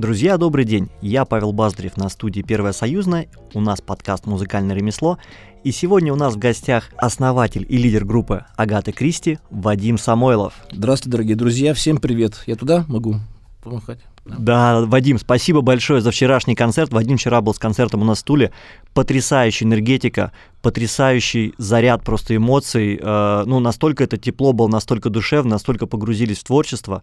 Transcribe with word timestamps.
Друзья, 0.00 0.38
добрый 0.38 0.64
день. 0.64 0.88
Я 1.02 1.26
Павел 1.26 1.52
Баздрев 1.52 1.98
на 1.98 2.08
студии 2.08 2.40
«Первая 2.40 2.72
союзная». 2.72 3.28
У 3.52 3.60
нас 3.60 3.82
подкаст 3.82 4.24
«Музыкальное 4.24 4.74
ремесло». 4.74 5.18
И 5.62 5.72
сегодня 5.72 6.10
у 6.10 6.16
нас 6.16 6.36
в 6.36 6.38
гостях 6.38 6.88
основатель 6.96 7.66
и 7.68 7.76
лидер 7.76 8.06
группы 8.06 8.46
Агаты 8.56 8.92
Кристи 8.92 9.38
Вадим 9.50 9.98
Самойлов. 9.98 10.54
Здравствуйте, 10.72 11.10
дорогие 11.10 11.36
друзья. 11.36 11.74
Всем 11.74 11.98
привет. 11.98 12.42
Я 12.46 12.56
туда 12.56 12.86
могу 12.88 13.16
помахать? 13.62 13.98
Да, 14.24 14.86
Вадим, 14.86 15.18
спасибо 15.18 15.60
большое 15.60 16.00
за 16.00 16.12
вчерашний 16.12 16.54
концерт. 16.54 16.94
Вадим 16.94 17.18
вчера 17.18 17.42
был 17.42 17.52
с 17.52 17.58
концертом 17.58 18.00
у 18.00 18.04
нас 18.06 18.20
в 18.20 18.24
Туле. 18.24 18.52
Потрясающая 18.94 19.66
энергетика, 19.66 20.32
потрясающий 20.62 21.52
заряд 21.58 22.04
просто 22.04 22.36
эмоций. 22.36 22.98
Э, 23.02 23.44
ну, 23.44 23.60
настолько 23.60 24.04
это 24.04 24.16
тепло 24.16 24.54
было, 24.54 24.68
настолько 24.68 25.10
душевно, 25.10 25.50
настолько 25.50 25.84
погрузились 25.86 26.38
в 26.38 26.44
творчество. 26.44 27.02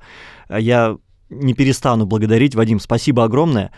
Я 0.50 0.98
не 1.30 1.54
перестану 1.54 2.06
благодарить. 2.06 2.56
Вадим, 2.56 2.80
спасибо 2.80 3.24
огромное. 3.24 3.72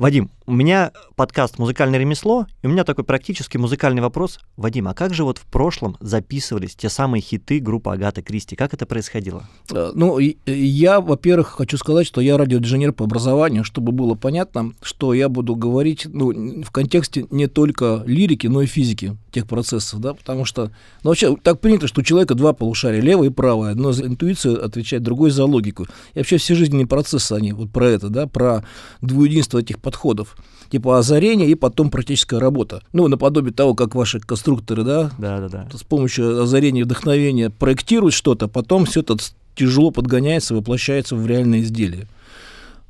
Вадим, 0.00 0.30
у 0.46 0.52
меня 0.52 0.92
подкаст 1.14 1.58
«Музыкальное 1.58 2.00
ремесло», 2.00 2.46
и 2.62 2.66
у 2.66 2.70
меня 2.70 2.84
такой 2.84 3.04
практически 3.04 3.58
музыкальный 3.58 4.00
вопрос. 4.00 4.40
Вадим, 4.56 4.88
а 4.88 4.94
как 4.94 5.12
же 5.12 5.24
вот 5.24 5.36
в 5.36 5.44
прошлом 5.44 5.98
записывались 6.00 6.74
те 6.74 6.88
самые 6.88 7.20
хиты 7.20 7.60
группы 7.60 7.92
Агаты 7.92 8.22
Кристи? 8.22 8.56
Как 8.56 8.72
это 8.72 8.86
происходило? 8.86 9.44
Э, 9.70 9.92
ну, 9.94 10.18
я, 10.18 11.02
во-первых, 11.02 11.48
хочу 11.48 11.76
сказать, 11.76 12.06
что 12.06 12.22
я 12.22 12.38
радиоинженер 12.38 12.94
по 12.94 13.04
образованию, 13.04 13.62
чтобы 13.62 13.92
было 13.92 14.14
понятно, 14.14 14.72
что 14.82 15.12
я 15.12 15.28
буду 15.28 15.54
говорить 15.54 16.06
ну, 16.06 16.62
в 16.62 16.70
контексте 16.70 17.26
не 17.30 17.46
только 17.46 18.02
лирики, 18.06 18.46
но 18.46 18.62
и 18.62 18.66
физики 18.66 19.18
тех 19.30 19.46
процессов, 19.46 20.00
да, 20.00 20.14
потому 20.14 20.44
что 20.44 20.72
ну, 21.04 21.10
вообще 21.10 21.36
так 21.36 21.60
принято, 21.60 21.86
что 21.86 22.00
у 22.00 22.04
человека 22.04 22.34
два 22.34 22.52
полушария, 22.52 23.00
левое 23.00 23.28
и 23.28 23.32
правое, 23.32 23.70
одно 23.70 23.92
за 23.92 24.06
интуицию 24.06 24.64
отвечает, 24.64 25.02
другое 25.02 25.30
за 25.30 25.44
логику. 25.44 25.86
И 26.14 26.18
вообще 26.18 26.38
все 26.38 26.54
жизненные 26.54 26.86
процессы, 26.86 27.34
они 27.34 27.52
вот 27.52 27.70
про 27.70 27.86
это, 27.86 28.08
да, 28.08 28.26
про 28.26 28.64
двуединство 29.00 29.58
этих 29.58 29.78
подходов 29.90 30.36
типа 30.70 30.98
озарение 30.98 31.48
и 31.48 31.56
потом 31.56 31.90
практическая 31.90 32.38
работа. 32.38 32.82
Ну, 32.92 33.08
наподобие 33.08 33.52
того, 33.52 33.74
как 33.74 33.96
ваши 33.96 34.20
конструкторы, 34.20 34.84
да, 34.84 35.10
да, 35.18 35.40
да, 35.40 35.48
да. 35.48 35.76
с 35.76 35.82
помощью 35.82 36.42
озарения 36.42 36.82
и 36.82 36.84
вдохновения 36.84 37.50
проектируют 37.50 38.14
что-то, 38.14 38.46
потом 38.46 38.84
все 38.84 39.00
это 39.00 39.16
тяжело 39.56 39.90
подгоняется, 39.90 40.54
воплощается 40.54 41.16
в 41.16 41.26
реальное 41.26 41.60
изделие. 41.60 42.06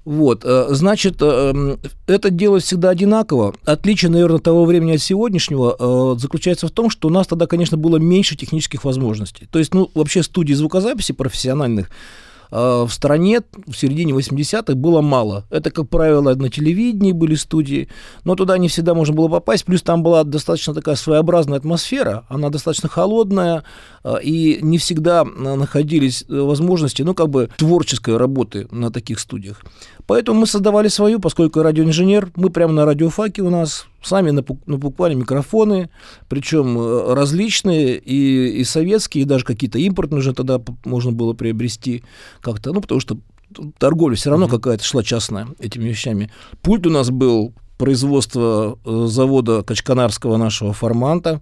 Вот, 0.04 0.42
э, 0.44 0.66
значит, 0.70 1.16
э, 1.20 1.76
это 2.06 2.30
дело 2.30 2.58
всегда 2.58 2.90
одинаково. 2.90 3.54
Отличие, 3.64 4.10
наверное, 4.10 4.40
того 4.40 4.64
времени 4.64 4.92
от 4.92 5.00
сегодняшнего 5.00 5.76
э, 5.78 6.18
заключается 6.18 6.66
в 6.66 6.70
том, 6.70 6.90
что 6.90 7.08
у 7.08 7.10
нас 7.10 7.26
тогда, 7.26 7.46
конечно, 7.46 7.76
было 7.76 7.96
меньше 7.96 8.36
технических 8.36 8.84
возможностей. 8.84 9.46
То 9.50 9.58
есть, 9.58 9.74
ну, 9.74 9.90
вообще 9.94 10.22
студии 10.22 10.54
звукозаписи 10.54 11.12
профессиональных 11.12 11.90
в 12.50 12.88
стране 12.90 13.42
в 13.66 13.74
середине 13.74 14.12
80-х 14.12 14.74
было 14.74 15.00
мало. 15.00 15.44
Это, 15.50 15.70
как 15.70 15.88
правило, 15.88 16.34
на 16.34 16.50
телевидении 16.50 17.12
были 17.12 17.34
студии, 17.34 17.88
но 18.24 18.34
туда 18.34 18.58
не 18.58 18.68
всегда 18.68 18.94
можно 18.94 19.14
было 19.14 19.28
попасть. 19.28 19.64
Плюс 19.64 19.82
там 19.82 20.02
была 20.02 20.24
достаточно 20.24 20.74
такая 20.74 20.96
своеобразная 20.96 21.58
атмосфера, 21.58 22.24
она 22.28 22.50
достаточно 22.50 22.88
холодная, 22.88 23.64
э, 24.04 24.16
и 24.22 24.58
не 24.62 24.78
всегда 24.78 25.22
э, 25.22 25.54
находились 25.54 26.24
возможности, 26.28 27.02
ну, 27.02 27.14
как 27.14 27.28
бы 27.28 27.50
творческой 27.56 28.16
работы 28.16 28.66
на 28.70 28.90
таких 28.90 29.20
студиях. 29.20 29.62
Поэтому 30.06 30.40
мы 30.40 30.46
создавали 30.46 30.88
свою, 30.88 31.20
поскольку 31.20 31.62
радиоинженер, 31.62 32.32
мы 32.36 32.50
прямо 32.50 32.72
на 32.72 32.84
радиофаке 32.84 33.42
у 33.42 33.50
нас 33.50 33.86
сами 34.02 34.30
напукали 34.30 35.14
микрофоны, 35.14 35.90
причем 36.28 36.78
э, 36.78 37.14
различные, 37.14 37.98
и, 37.98 38.60
и 38.60 38.64
советские, 38.64 39.22
и 39.22 39.26
даже 39.26 39.44
какие-то 39.44 39.78
импортные 39.78 40.20
уже 40.20 40.34
тогда 40.34 40.60
можно 40.84 41.12
было 41.12 41.32
приобрести 41.32 42.04
как-то, 42.40 42.72
ну, 42.72 42.80
потому 42.80 43.00
что 43.00 43.18
торговля 43.78 44.16
все 44.16 44.30
равно 44.30 44.46
mm-hmm. 44.46 44.50
какая-то 44.50 44.84
шла 44.84 45.02
частная 45.02 45.48
этими 45.58 45.88
вещами. 45.88 46.30
Пульт 46.62 46.86
у 46.86 46.90
нас 46.90 47.10
был 47.10 47.54
производства 47.78 48.78
э, 48.84 49.06
завода 49.06 49.62
Качканарского 49.62 50.36
нашего 50.36 50.72
форманта, 50.72 51.40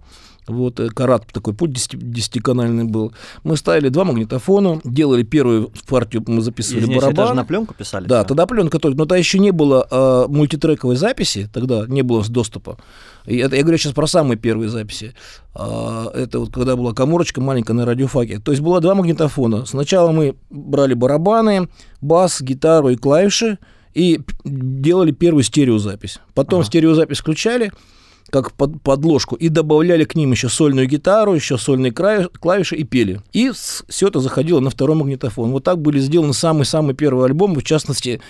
вот, 0.49 0.79
э, 0.79 0.89
карат 0.89 1.25
такой 1.31 1.53
путь 1.53 1.71
десятиканальный 1.71 2.85
был. 2.85 3.13
Мы 3.43 3.55
ставили 3.57 3.89
два 3.89 4.03
магнитофона, 4.03 4.81
делали 4.83 5.23
первую 5.23 5.71
партию, 5.87 6.23
мы 6.27 6.41
записывали 6.41 6.81
Извините, 6.81 7.01
барабан. 7.01 7.25
даже 7.25 7.33
на 7.35 7.45
пленку 7.45 7.73
писали? 7.73 8.07
Да, 8.07 8.19
все? 8.19 8.27
тогда 8.29 8.45
пленка 8.45 8.79
только, 8.79 8.97
но 8.97 9.03
тогда 9.03 9.17
еще 9.17 9.39
не 9.39 9.51
было 9.51 9.87
а, 9.89 10.27
мультитрековой 10.27 10.95
записи, 10.95 11.49
тогда 11.53 11.85
не 11.87 12.01
было 12.01 12.23
доступа. 12.27 12.77
И 13.25 13.37
это, 13.37 13.55
я 13.55 13.61
говорю 13.61 13.77
сейчас 13.77 13.93
про 13.93 14.07
самые 14.07 14.37
первые 14.37 14.69
записи. 14.69 15.13
А, 15.53 16.09
это 16.13 16.39
вот 16.39 16.53
когда 16.53 16.75
была 16.75 16.93
коморочка 16.93 17.41
маленькая 17.41 17.73
на 17.73 17.85
радиофаке. 17.85 18.39
То 18.39 18.51
есть 18.51 18.61
было 18.61 18.81
два 18.81 18.95
магнитофона. 18.95 19.65
Сначала 19.65 20.11
мы 20.11 20.35
брали 20.49 20.93
барабаны, 20.93 21.69
бас, 22.01 22.41
гитару 22.41 22.89
и 22.89 22.95
клавиши, 22.95 23.59
и 23.93 24.21
делали 24.43 25.11
первую 25.11 25.43
стереозапись. 25.43 26.19
Потом 26.33 26.59
ага. 26.59 26.67
стереозапись 26.67 27.19
включали, 27.19 27.71
как 28.29 28.53
под, 28.53 28.81
подложку, 28.81 29.35
и 29.35 29.49
добавляли 29.49 30.03
к 30.03 30.15
ним 30.15 30.31
еще 30.31 30.49
сольную 30.49 30.87
гитару, 30.87 31.33
еще 31.33 31.57
сольные 31.57 31.91
клавиши 31.91 32.75
и 32.75 32.83
пели. 32.83 33.21
И 33.33 33.51
все 33.51 34.07
это 34.07 34.19
заходило 34.19 34.59
на 34.59 34.69
второй 34.69 34.95
магнитофон. 34.95 35.51
Вот 35.51 35.63
так 35.63 35.79
были 35.81 35.99
сделаны 35.99 36.33
самый-самый 36.33 36.93
первый 36.95 37.25
альбом, 37.25 37.55
в 37.55 37.63
частности, 37.63 38.21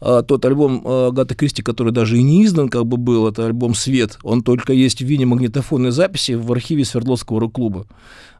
а, 0.00 0.22
тот 0.22 0.44
альбом 0.44 0.82
а, 0.84 1.10
Гата 1.10 1.34
Кристи, 1.34 1.62
который 1.62 1.92
даже 1.92 2.18
и 2.18 2.22
не 2.22 2.44
издан, 2.44 2.68
как 2.68 2.86
бы 2.86 2.96
был, 2.96 3.28
это 3.28 3.46
альбом 3.46 3.74
«Свет», 3.74 4.18
он 4.22 4.42
только 4.42 4.72
есть 4.72 5.02
в 5.02 5.04
виде 5.04 5.26
магнитофонной 5.26 5.90
записи 5.90 6.32
в 6.32 6.50
архиве 6.52 6.84
Свердловского 6.84 7.40
рок-клуба. 7.40 7.86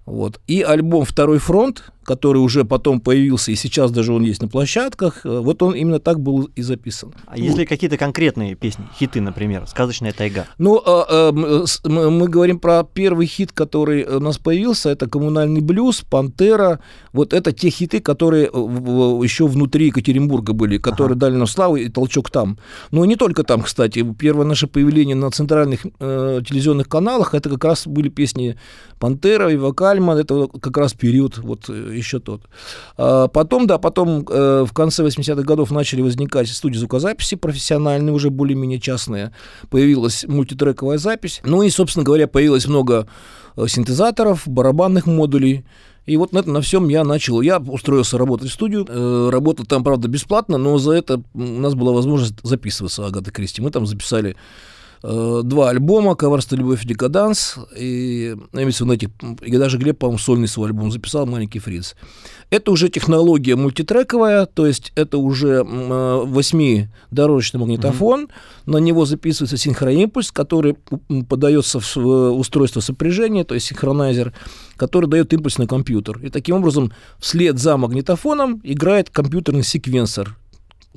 Вот. 0.06 0.40
И 0.46 0.62
альбом 0.62 1.04
«Второй 1.04 1.38
фронт», 1.38 1.92
который 2.04 2.38
уже 2.38 2.64
потом 2.64 3.00
появился, 3.00 3.52
и 3.52 3.54
сейчас 3.54 3.92
даже 3.92 4.12
он 4.12 4.22
есть 4.22 4.42
на 4.42 4.48
площадках, 4.48 5.24
э, 5.24 5.38
вот 5.38 5.62
он 5.62 5.74
именно 5.74 6.00
так 6.00 6.18
был 6.18 6.50
и 6.56 6.62
записан. 6.62 7.14
А 7.26 7.36
вот. 7.36 7.38
если 7.38 7.64
какие-то 7.64 7.96
конкретные 7.96 8.56
песни, 8.56 8.84
хиты, 8.98 9.20
например, 9.20 9.66
«Сказочная 9.68 10.12
тайга»? 10.12 10.46
Ну, 10.58 10.82
а, 10.84 11.04
а, 11.08 11.32
мы 11.32 12.26
говорим 12.26 12.58
про 12.58 12.82
первый 12.82 13.26
хит, 13.26 13.52
который 13.52 14.02
у 14.04 14.18
нас 14.18 14.38
появился, 14.38 14.90
это 14.90 15.08
«Коммунальный 15.08 15.60
блюз», 15.60 16.00
«Пантера», 16.00 16.80
вот 17.12 17.32
это 17.32 17.52
те 17.52 17.70
хиты, 17.70 18.00
которые 18.00 18.44
еще 18.46 19.46
внутри 19.46 19.86
Екатеринбурга 19.86 20.52
были, 20.52 20.78
которые 20.78 21.14
ага. 21.14 21.20
дали 21.20 21.36
нам 21.36 21.46
славу 21.46 21.76
и 21.76 21.88
толчок 21.88 22.30
там. 22.30 22.58
Но 22.90 23.04
не 23.04 23.14
только 23.14 23.44
там, 23.44 23.62
кстати, 23.62 24.02
первое 24.18 24.46
наше 24.46 24.66
появление 24.66 25.14
на 25.14 25.30
центральных 25.30 25.86
э, 26.00 26.40
телевизионных 26.44 26.88
каналах, 26.88 27.34
это 27.34 27.50
как 27.50 27.64
раз 27.64 27.86
были 27.86 28.08
песни 28.08 28.58
«Пантера» 28.98 29.52
и 29.52 29.56
«Вокальман», 29.90 30.18
это 30.18 30.48
как 30.60 30.76
раз 30.76 30.94
период 30.94 31.38
вот 31.38 31.68
э, 31.68 31.92
еще 31.94 32.20
тот. 32.20 32.42
А 32.96 33.28
потом, 33.28 33.66
да, 33.66 33.78
потом 33.78 34.24
э, 34.28 34.64
в 34.66 34.72
конце 34.72 35.04
80-х 35.04 35.42
годов 35.42 35.70
начали 35.70 36.02
возникать 36.02 36.48
студии 36.48 36.78
звукозаписи 36.78 37.36
профессиональные, 37.36 38.14
уже 38.14 38.30
более-менее 38.30 38.80
частные. 38.80 39.32
Появилась 39.68 40.24
мультитрековая 40.26 40.98
запись. 40.98 41.40
Ну 41.44 41.62
и, 41.62 41.70
собственно 41.70 42.04
говоря, 42.04 42.26
появилось 42.26 42.66
много 42.66 43.08
э, 43.56 43.66
синтезаторов, 43.66 44.46
барабанных 44.46 45.06
модулей. 45.06 45.64
И 46.06 46.16
вот 46.16 46.32
на, 46.32 46.38
это, 46.38 46.50
на 46.50 46.60
всем 46.60 46.88
я 46.88 47.04
начал. 47.04 47.40
Я 47.40 47.58
устроился 47.58 48.18
работать 48.18 48.50
в 48.50 48.54
студию. 48.54 48.86
Э, 48.88 49.30
работал 49.30 49.66
там, 49.66 49.84
правда, 49.84 50.08
бесплатно, 50.08 50.58
но 50.58 50.78
за 50.78 50.92
это 50.92 51.22
у 51.34 51.40
нас 51.40 51.74
была 51.74 51.92
возможность 51.92 52.34
записываться 52.42 53.06
Агата 53.06 53.30
Кристи. 53.30 53.60
Мы 53.62 53.70
там 53.70 53.86
записали 53.86 54.36
Э, 55.02 55.40
два 55.44 55.70
альбома 55.70 56.14
«Коварство, 56.14 56.56
любовь 56.56 56.84
и 56.84 56.88
декаданс». 56.88 57.56
И, 57.76 58.36
я 58.52 58.62
имею 58.62 58.72
в 58.72 58.80
виду, 58.80 58.92
этих, 58.92 59.08
и 59.42 59.56
даже 59.56 59.78
Глеб, 59.78 59.98
по-моему, 59.98 60.18
сольный 60.18 60.48
свой 60.48 60.68
альбом 60.68 60.92
записал 60.92 61.26
«Маленький 61.26 61.58
фриц». 61.58 61.96
Это 62.50 62.70
уже 62.70 62.88
технология 62.88 63.56
мультитрековая, 63.56 64.44
то 64.44 64.66
есть 64.66 64.92
это 64.96 65.18
уже 65.18 65.64
э, 65.64 66.22
восьмидорожечный 66.26 67.60
магнитофон, 67.60 68.24
mm-hmm. 68.24 68.30
на 68.66 68.76
него 68.78 69.06
записывается 69.06 69.56
синхроимпульс, 69.56 70.32
который 70.32 70.76
подается 71.28 71.80
в 71.80 72.30
устройство 72.32 72.80
сопряжения, 72.80 73.44
то 73.44 73.54
есть 73.54 73.68
синхронайзер, 73.68 74.34
который 74.76 75.08
дает 75.08 75.32
импульс 75.32 75.58
на 75.58 75.66
компьютер. 75.66 76.18
И 76.22 76.28
таким 76.28 76.56
образом 76.56 76.92
вслед 77.18 77.58
за 77.58 77.76
магнитофоном 77.76 78.60
играет 78.64 79.10
компьютерный 79.10 79.62
секвенсор, 79.62 80.36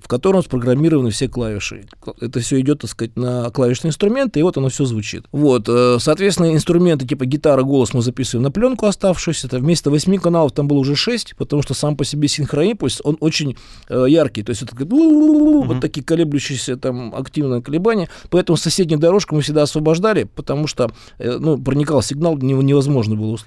в 0.02 0.08
котором 0.08 0.42
спрограммированы 0.42 1.12
все 1.12 1.28
клавиши. 1.28 1.86
Это 2.20 2.40
все 2.40 2.60
идет, 2.60 2.80
так 2.80 2.90
сказать, 2.90 3.16
на 3.16 3.50
клавишные 3.52 3.90
инструменты, 3.90 4.40
и 4.40 4.44
вот 4.44 4.58
оно 4.58 4.70
все 4.70 4.86
звучит. 4.86 5.26
Вот, 5.32 5.70
э, 5.70 5.98
соответственно, 6.00 6.54
инструменты 6.54 7.06
типа 7.06 7.26
гитара, 7.26 7.62
голос 7.62 7.94
мы 7.94 8.02
записываем 8.02 8.44
на 8.44 8.52
пленку 8.52 8.88
оставшуюся. 8.88 9.48
Это 9.48 9.60
вместо 9.60 9.92
8 9.92 10.18
каналов 10.18 10.52
там 10.52 10.68
было 10.68 10.80
уже 10.80 10.96
6, 10.96 11.36
потому 11.38 11.62
что 11.62 11.76
сам 11.76 11.96
по 11.96 12.06
себе 12.06 12.28
синхроимпульс, 12.28 13.02
он 13.04 13.18
очень 13.20 13.56
э, 13.88 14.06
яркий. 14.10 14.42
То 14.42 14.50
есть 14.50 14.64
это 14.64 14.76
вот 14.76 15.80
такие 15.80 16.04
колеблющиеся 16.04 16.76
там 16.76 17.14
активные 17.14 17.62
колебания. 17.62 18.10
Поэтому 18.30 18.58
соседнюю 18.58 19.00
дорожку 19.00 19.36
мы 19.36 19.42
всегда 19.42 19.62
освобождали, 19.62 20.24
потому 20.24 20.66
что 20.66 20.92
э, 21.20 21.38
ну, 21.38 21.58
проникал 21.62 22.02
сигнал, 22.02 22.36
невозможно 22.38 23.16
было 23.16 23.38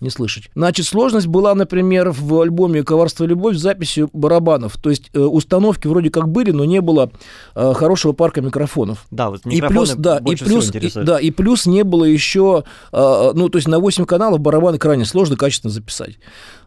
не 0.00 0.10
слышать. 0.10 0.50
Значит, 0.56 0.86
сложность 0.86 1.28
была, 1.28 1.54
например, 1.54 2.10
в 2.10 2.40
альбоме 2.40 2.82
«Коварство 2.82 3.24
и 3.24 3.28
любовь» 3.28 3.56
с 3.56 3.60
записью 3.60 4.10
барабанов. 4.12 4.76
То 4.76 4.90
есть 4.90 5.14
установки 5.14 5.83
вроде 5.88 6.10
как 6.10 6.28
были, 6.28 6.50
но 6.50 6.64
не 6.64 6.80
было 6.80 7.10
э, 7.54 7.72
хорошего 7.74 8.12
парка 8.12 8.40
микрофонов. 8.40 9.06
Да, 9.10 9.30
вот 9.30 9.46
и 9.46 9.60
плюс, 9.60 9.94
да, 9.96 10.18
и 10.18 10.36
плюс, 10.36 10.74
и, 10.74 10.90
да, 11.02 11.18
и 11.18 11.30
плюс 11.30 11.66
не 11.66 11.84
было 11.84 12.04
еще, 12.04 12.64
э, 12.92 13.32
ну, 13.34 13.48
то 13.48 13.58
есть 13.58 13.68
на 13.68 13.78
8 13.78 14.04
каналов 14.04 14.40
барабаны 14.40 14.78
крайне 14.78 15.04
сложно 15.04 15.36
качественно 15.36 15.72
записать. 15.72 16.18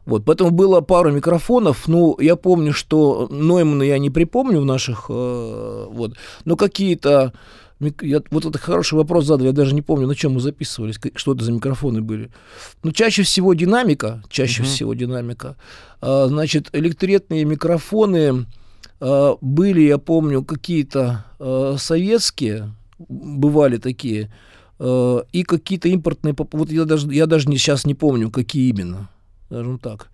Вот, 0.05 0.23
поэтому 0.23 0.51
было 0.51 0.79
пару 0.81 1.11
микрофонов. 1.11 1.87
Ну, 1.87 2.17
я 2.19 2.37
помню, 2.37 2.71
что 2.71 3.27
Ноймана 3.29 3.83
я 3.83 3.99
не 3.99 4.09
припомню 4.09 4.61
в 4.61 4.65
наших, 4.65 5.07
э, 5.09 5.87
вот, 5.89 6.13
но 6.45 6.55
какие-то 6.55 7.33
я, 7.79 8.21
вот 8.31 8.45
это 8.45 8.57
хороший 8.57 8.95
вопрос 8.95 9.25
задал, 9.25 9.45
я 9.45 9.51
даже 9.51 9.75
не 9.75 9.81
помню, 9.81 10.07
на 10.07 10.15
чем 10.15 10.33
мы 10.33 10.39
записывались, 10.39 10.99
что 11.15 11.33
это 11.33 11.43
за 11.43 11.51
микрофоны 11.51 12.01
были. 12.01 12.31
Ну, 12.83 12.91
чаще 12.91 13.23
всего 13.23 13.53
динамика, 13.53 14.23
чаще 14.29 14.63
uh-huh. 14.63 14.65
всего 14.65 14.93
динамика. 14.93 15.57
А, 16.01 16.27
значит, 16.27 16.69
электретные 16.73 17.45
микрофоны 17.45 18.45
были, 18.99 19.81
я 19.81 19.97
помню, 19.97 20.43
какие-то 20.43 21.25
а, 21.39 21.75
советские, 21.77 22.73
бывали 22.97 23.77
такие, 23.77 24.31
а, 24.79 25.23
и 25.31 25.43
какие-то 25.43 25.89
импортные, 25.89 26.35
вот 26.37 26.71
я 26.71 26.85
даже, 26.85 27.11
я 27.13 27.25
даже 27.25 27.47
сейчас 27.47 27.85
не 27.85 27.95
помню, 27.95 28.31
какие 28.31 28.69
именно 28.69 29.09
скажем 29.49 29.79
так. 29.79 30.09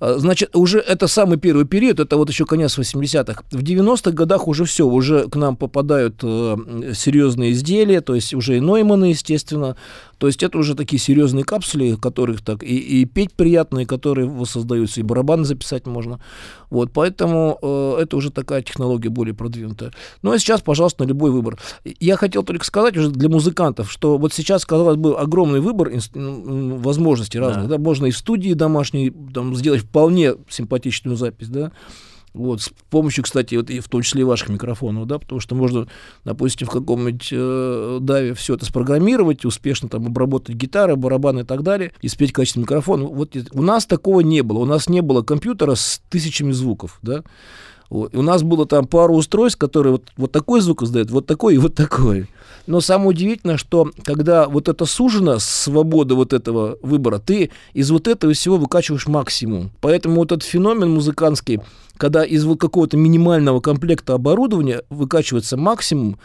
А, 0.00 0.18
значит, 0.18 0.56
уже 0.56 0.78
это 0.78 1.08
самый 1.08 1.38
первый 1.38 1.66
период, 1.66 2.00
это 2.00 2.16
вот 2.16 2.30
еще 2.30 2.46
конец 2.46 2.78
80-х. 2.78 3.42
В 3.50 3.62
90-х 3.62 4.12
годах 4.12 4.48
уже 4.48 4.64
все, 4.64 4.86
уже 4.86 5.28
к 5.28 5.36
нам 5.36 5.56
попадают 5.56 6.20
э, 6.22 6.92
серьезные 6.94 7.52
изделия, 7.52 8.00
то 8.00 8.14
есть 8.14 8.34
уже 8.34 8.56
и 8.56 8.60
Нойманы, 8.60 9.06
естественно, 9.06 9.76
то 10.18 10.26
есть 10.26 10.42
это 10.42 10.58
уже 10.58 10.74
такие 10.74 11.00
серьезные 11.00 11.44
капсули, 11.44 11.96
которых 11.96 12.42
так 12.42 12.62
и, 12.62 12.76
и 12.76 13.04
петь 13.04 13.32
приятные, 13.32 13.86
которые 13.86 14.28
воссоздаются, 14.28 15.00
и 15.00 15.04
барабаны 15.04 15.44
записать 15.44 15.86
можно. 15.86 16.20
Вот, 16.70 16.92
поэтому 16.92 17.58
э, 17.62 18.02
это 18.02 18.16
уже 18.16 18.30
такая 18.30 18.62
технология 18.62 19.08
более 19.08 19.34
продвинутая. 19.34 19.92
Ну 20.22 20.32
а 20.32 20.38
сейчас, 20.38 20.60
пожалуйста, 20.60 21.04
на 21.04 21.08
любой 21.08 21.30
выбор. 21.30 21.58
Я 22.00 22.16
хотел 22.16 22.42
только 22.42 22.64
сказать 22.64 22.96
уже 22.96 23.10
для 23.10 23.28
музыкантов, 23.28 23.90
что 23.90 24.18
вот 24.18 24.34
сейчас, 24.34 24.66
казалось 24.66 24.96
бы, 24.96 25.18
огромный 25.18 25.60
выбор 25.60 25.90
возможностей 26.14 27.38
разных. 27.38 27.68
Да. 27.68 27.76
Да, 27.76 27.82
можно 27.82 28.06
и 28.06 28.10
в 28.10 28.18
студии 28.18 28.52
домашней 28.52 29.12
там, 29.32 29.54
сделать 29.54 29.82
вполне 29.82 30.34
симпатичную 30.48 31.16
запись, 31.16 31.48
да, 31.48 31.72
вот, 32.38 32.62
с 32.62 32.70
помощью, 32.90 33.24
кстати, 33.24 33.54
вот, 33.54 33.70
и 33.70 33.80
в 33.80 33.88
том 33.88 34.02
числе 34.02 34.22
и 34.22 34.24
ваших 34.24 34.48
микрофонов, 34.48 35.06
да, 35.06 35.18
потому 35.18 35.40
что 35.40 35.54
можно, 35.54 35.88
допустим, 36.24 36.66
в 36.66 36.70
каком-нибудь 36.70 37.28
э, 37.32 37.98
даве 38.00 38.34
все 38.34 38.54
это 38.54 38.64
спрограммировать, 38.64 39.44
успешно 39.44 39.88
там 39.88 40.06
обработать 40.06 40.56
гитары, 40.56 40.96
барабаны 40.96 41.40
и 41.40 41.44
так 41.44 41.62
далее, 41.62 41.92
и 42.00 42.08
спеть 42.08 42.32
качественный 42.32 42.62
микрофон. 42.62 43.06
Вот 43.06 43.36
у 43.52 43.62
нас 43.62 43.86
такого 43.86 44.20
не 44.20 44.42
было. 44.42 44.58
У 44.58 44.64
нас 44.64 44.88
не 44.88 45.00
было 45.00 45.22
компьютера 45.22 45.74
с 45.74 46.00
тысячами 46.08 46.52
звуков, 46.52 46.98
да. 47.02 47.22
У 47.90 48.22
нас 48.22 48.42
было 48.42 48.66
там 48.66 48.86
пару 48.86 49.14
устройств, 49.14 49.58
которые 49.58 49.92
вот, 49.92 50.04
вот 50.16 50.30
такой 50.30 50.60
звук 50.60 50.82
издают, 50.82 51.10
вот 51.10 51.26
такой 51.26 51.54
и 51.54 51.58
вот 51.58 51.74
такой. 51.74 52.28
Но 52.66 52.82
самое 52.82 53.10
удивительное, 53.10 53.56
что 53.56 53.90
когда 54.04 54.46
вот 54.46 54.68
это 54.68 54.84
сужено, 54.84 55.38
свобода 55.38 56.14
вот 56.14 56.34
этого 56.34 56.76
выбора, 56.82 57.18
ты 57.18 57.50
из 57.72 57.90
вот 57.90 58.06
этого 58.06 58.34
всего 58.34 58.58
выкачиваешь 58.58 59.06
максимум. 59.06 59.70
Поэтому 59.80 60.16
вот 60.16 60.32
этот 60.32 60.44
феномен 60.44 60.90
музыкантский, 60.90 61.60
когда 61.96 62.24
из 62.24 62.44
вот 62.44 62.60
какого-то 62.60 62.98
минимального 62.98 63.60
комплекта 63.60 64.12
оборудования 64.12 64.82
выкачивается 64.90 65.56
максимум, 65.56 66.18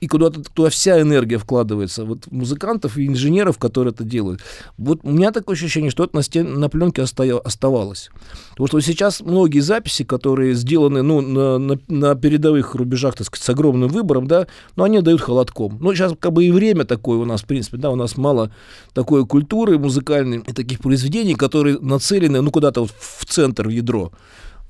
и 0.00 0.08
куда-то 0.08 0.42
туда 0.42 0.70
вся 0.70 1.00
энергия 1.00 1.38
вкладывается. 1.38 2.04
Вот 2.04 2.30
музыкантов 2.30 2.96
и 2.96 3.06
инженеров, 3.06 3.58
которые 3.58 3.92
это 3.92 4.04
делают. 4.04 4.40
Вот 4.78 5.00
у 5.02 5.10
меня 5.10 5.32
такое 5.32 5.56
ощущение, 5.56 5.90
что 5.90 6.04
это 6.04 6.16
на, 6.16 6.22
стен, 6.22 6.58
на 6.60 6.68
пленке 6.68 7.02
оставалось. 7.02 8.10
Потому 8.50 8.66
что 8.68 8.80
сейчас 8.80 9.20
многие 9.20 9.60
записи, 9.60 10.04
которые 10.04 10.54
сделаны 10.54 11.02
ну, 11.02 11.20
на, 11.20 11.58
на, 11.58 11.78
на 11.88 12.14
передовых 12.14 12.74
рубежах, 12.74 13.16
так 13.16 13.26
сказать, 13.26 13.44
с 13.44 13.50
огромным 13.50 13.88
выбором, 13.88 14.26
да, 14.26 14.46
но 14.76 14.84
они 14.84 15.00
дают 15.00 15.20
холодком. 15.20 15.78
Ну, 15.80 15.94
сейчас 15.94 16.14
как 16.18 16.32
бы 16.32 16.44
и 16.44 16.50
время 16.50 16.84
такое 16.84 17.18
у 17.18 17.24
нас, 17.24 17.42
в 17.42 17.46
принципе, 17.46 17.76
да, 17.76 17.90
у 17.90 17.96
нас 17.96 18.16
мало 18.16 18.52
такой 18.92 19.26
культуры 19.26 19.78
музыкальной 19.78 20.38
и 20.38 20.52
таких 20.52 20.80
произведений, 20.80 21.34
которые 21.34 21.78
нацелены, 21.80 22.40
ну, 22.40 22.50
куда-то 22.50 22.82
вот 22.82 22.90
в 22.98 23.24
центр, 23.26 23.68
в 23.68 23.70
ядро. 23.70 24.12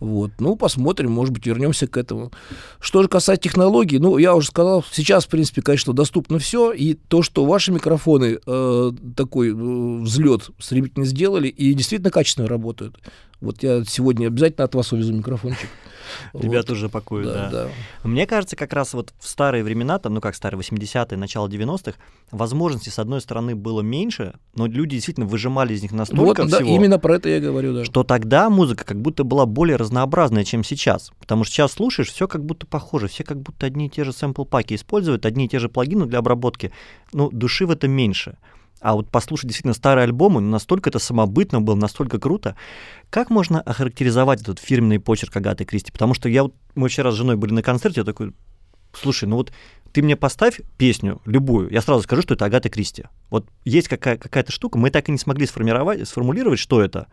Вот. 0.05 0.33
Ну, 0.39 0.55
посмотрим, 0.55 1.13
может 1.13 1.33
быть, 1.33 1.47
вернемся 1.47 1.87
к 1.87 1.97
этому. 1.97 2.31
Что 2.79 3.03
же 3.03 3.09
касается 3.09 3.49
технологий, 3.49 3.99
ну, 3.99 4.19
я 4.19 4.35
уже 4.35 4.49
сказал, 4.49 4.85
сейчас, 4.93 5.25
в 5.25 5.29
принципе, 5.29 5.63
конечно, 5.63 5.95
доступно 5.95 6.39
все, 6.39 6.73
и 6.73 6.93
то, 6.93 7.23
что 7.23 7.47
ваши 7.47 7.73
микрофоны 7.73 8.39
э, 8.45 8.93
такой 9.17 9.49
э, 9.49 9.53
взлет 9.55 10.51
стремительно 10.59 11.07
сделали, 11.07 11.49
и 11.49 11.73
действительно 11.73 12.11
качественно 12.11 12.47
работают. 12.47 12.99
Вот 13.45 13.63
я 13.63 13.85
сегодня 13.85 14.29
обязательно 14.29 14.65
от 14.65 14.75
вас 14.75 14.93
увезу 14.93 15.13
микрофончик. 15.13 15.69
Ребята 16.33 16.69
вот. 16.69 16.77
уже 16.77 16.89
пакуют, 16.89 17.27
да, 17.27 17.51
да. 17.51 17.65
да. 17.65 17.69
Мне 18.09 18.27
кажется, 18.27 18.57
как 18.57 18.73
раз 18.73 18.95
вот 18.95 19.13
в 19.19 19.29
старые 19.29 19.63
времена, 19.63 19.99
там, 19.99 20.15
ну 20.15 20.21
как 20.21 20.35
старые 20.35 20.61
80-е, 20.61 21.17
начало 21.17 21.49
90-х, 21.49 21.99
возможностей, 22.31 22.91
с 22.91 22.99
одной 22.99 23.21
стороны, 23.21 23.55
было 23.55 23.83
меньше, 23.83 24.35
но 24.55 24.67
люди 24.67 24.97
действительно 24.97 25.27
выжимали 25.27 25.75
из 25.75 25.83
них 25.83 25.93
настолько 25.93 26.43
вот, 26.43 26.49
всего, 26.51 26.61
да, 26.61 26.65
именно 26.65 26.99
про 26.99 27.17
это 27.17 27.29
я 27.29 27.41
говорю, 27.41 27.75
да. 27.75 27.85
Что 27.85 28.03
тогда 28.03 28.49
музыка 28.51 28.85
как 28.85 29.01
будто 29.01 29.25
была 29.25 29.47
более 29.47 29.77
разнообразная, 29.77 30.45
чем 30.45 30.65
сейчас. 30.65 31.11
Потому 31.21 31.45
что 31.45 31.55
сейчас 31.55 31.73
слушаешь, 31.73 32.11
все 32.11 32.27
как 32.27 32.45
будто 32.45 32.67
похоже, 32.67 33.09
все 33.09 33.25
как 33.25 33.41
будто 33.41 33.67
одни 33.67 33.87
и 33.87 33.91
те 33.91 34.05
же 34.05 34.13
сэмпл-паки 34.13 34.75
используют, 34.75 35.27
одни 35.27 35.47
и 35.47 35.49
те 35.49 35.59
же 35.59 35.69
плагины 35.69 36.07
для 36.07 36.19
обработки. 36.19 36.73
Ну, 37.13 37.31
души 37.31 37.67
в 37.67 37.71
этом 37.71 37.91
меньше. 37.91 38.37
А 38.81 38.95
вот 38.95 39.11
послушать 39.11 39.47
действительно 39.47 39.75
старые 39.75 40.05
альбомы, 40.05 40.41
ну, 40.41 40.51
настолько 40.51 40.91
это 40.91 40.99
самобытно 40.99 41.61
было, 41.61 41.75
настолько 41.75 42.19
круто. 42.19 42.57
Как 43.09 43.31
можно 43.31 43.61
охарактеризовать 43.61 44.43
этот 44.43 44.59
фирменный 44.59 45.01
почерк 45.01 45.37
Агаты 45.37 45.65
Кристи? 45.65 45.91
Потому 45.91 46.15
что 46.15 46.29
я 46.29 46.43
вот, 46.43 46.55
мы 46.75 46.89
вчера 46.89 47.11
с 47.11 47.15
женой 47.15 47.37
были 47.37 47.53
на 47.53 47.63
концерте, 47.63 48.01
я 48.01 48.05
такой, 48.05 48.35
слушай, 48.93 49.27
ну 49.27 49.37
вот 49.37 49.53
ты 49.93 50.03
мне 50.03 50.17
поставь 50.17 50.61
песню, 50.77 51.23
любую, 51.25 51.71
я 51.71 51.81
сразу 51.81 52.03
скажу, 52.03 52.23
что 52.23 52.35
это 52.35 52.45
Агата 52.45 52.69
Кристи. 52.69 53.05
Вот 53.31 53.49
есть 53.65 53.89
какая- 53.89 54.19
какая-то 54.19 54.53
штука, 54.53 54.79
мы 54.79 54.91
так 54.91 55.09
и 55.09 55.13
не 55.13 55.19
смогли 55.19 55.47
сформировать, 55.47 56.07
сформулировать, 56.07 56.59
что 56.59 56.83
это. 56.83 57.07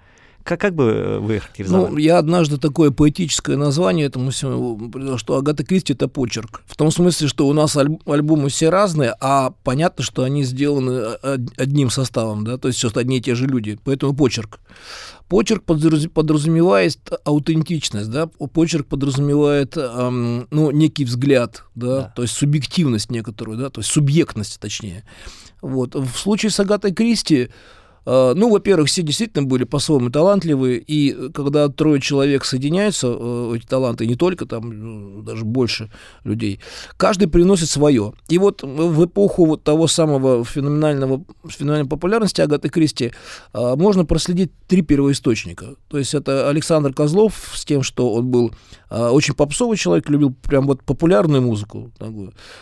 Как, 0.44 0.60
как 0.60 0.76
бы 0.76 0.84
э, 0.84 1.20
вы 1.20 1.40
характеризовали? 1.40 1.92
Ну, 1.92 1.98
я 1.98 2.18
однажды 2.18 2.58
такое 2.58 2.92
поэтическое 2.92 3.58
название 3.58 4.06
этому 4.06 4.32
всему, 4.32 5.18
что 5.18 5.38
Агата 5.38 5.64
Кристи— 5.64 5.94
это 5.94 6.08
почерк. 6.08 6.62
В 6.66 6.76
том 6.76 6.92
смысле, 6.92 7.28
что 7.28 7.48
у 7.48 7.54
нас 7.54 7.76
альб, 7.76 8.02
альбомы 8.08 8.50
все 8.50 8.70
разные, 8.70 9.16
а 9.20 9.54
понятно, 9.64 10.04
что 10.04 10.24
они 10.24 10.44
сделаны 10.44 11.18
э, 11.22 11.38
одним 11.58 11.90
составом, 11.90 12.44
да, 12.44 12.58
то 12.58 12.68
есть 12.68 12.80
все 12.80 12.92
одни 12.94 13.18
и 13.18 13.22
те 13.22 13.36
же 13.36 13.48
люди, 13.48 13.80
поэтому 13.84 14.16
почерк. 14.16 14.60
Почерк 15.28 15.64
подразумевает 15.64 16.98
аутентичность, 17.24 18.12
да, 18.12 18.28
почерк 18.28 18.88
подразумевает 18.88 19.78
эм, 19.78 20.48
ну, 20.52 20.72
некий 20.72 21.06
взгляд, 21.06 21.64
да, 21.74 21.88
да, 21.88 22.14
то 22.16 22.22
есть 22.24 22.34
субъективность 22.34 23.10
некоторую, 23.10 23.58
да, 23.58 23.70
то 23.70 23.80
есть 23.80 23.90
субъектность, 23.90 24.60
точнее. 24.60 25.06
Вот. 25.62 25.96
В 25.96 26.18
случае 26.18 26.50
с 26.50 26.60
Агатой 26.60 26.92
Кристи 26.92 27.50
ну, 28.06 28.50
во-первых, 28.50 28.88
все 28.88 29.04
действительно 29.04 29.46
были 29.46 29.64
по-своему 29.64 30.10
талантливые, 30.10 30.80
и 30.80 31.30
когда 31.34 31.70
трое 31.70 32.02
человек 32.02 32.46
соединяются, 32.46 33.08
э, 33.08 33.54
эти 33.58 33.66
таланты, 33.68 34.08
не 34.08 34.16
только 34.16 34.46
там, 34.48 34.70
ну, 34.72 35.22
даже 35.22 35.46
больше 35.46 35.92
людей, 36.24 36.60
каждый 36.98 37.28
приносит 37.28 37.70
свое. 37.70 38.14
И 38.28 38.40
вот 38.40 38.64
в 38.64 39.06
эпоху 39.06 39.46
вот 39.46 39.64
того 39.64 39.88
самого 39.88 40.44
феноменального, 40.44 41.24
феноменальной 41.48 41.88
популярности 41.88 42.42
Агаты 42.42 42.70
Кристи 42.70 43.12
э, 43.54 43.76
можно 43.76 44.04
проследить 44.06 44.52
три 44.68 44.82
первоисточника. 44.82 45.76
То 45.88 46.00
есть 46.00 46.16
это 46.16 46.50
Александр 46.50 46.94
Козлов 46.94 47.52
с 47.54 47.66
тем, 47.66 47.84
что 47.84 48.14
он 48.14 48.32
был 48.32 48.52
очень 48.90 49.36
попсовый 49.36 49.78
человек, 49.78 50.10
любил 50.10 50.34
прям 50.34 50.68
вот 50.68 50.84
популярную 50.84 51.42
музыку. 51.42 51.92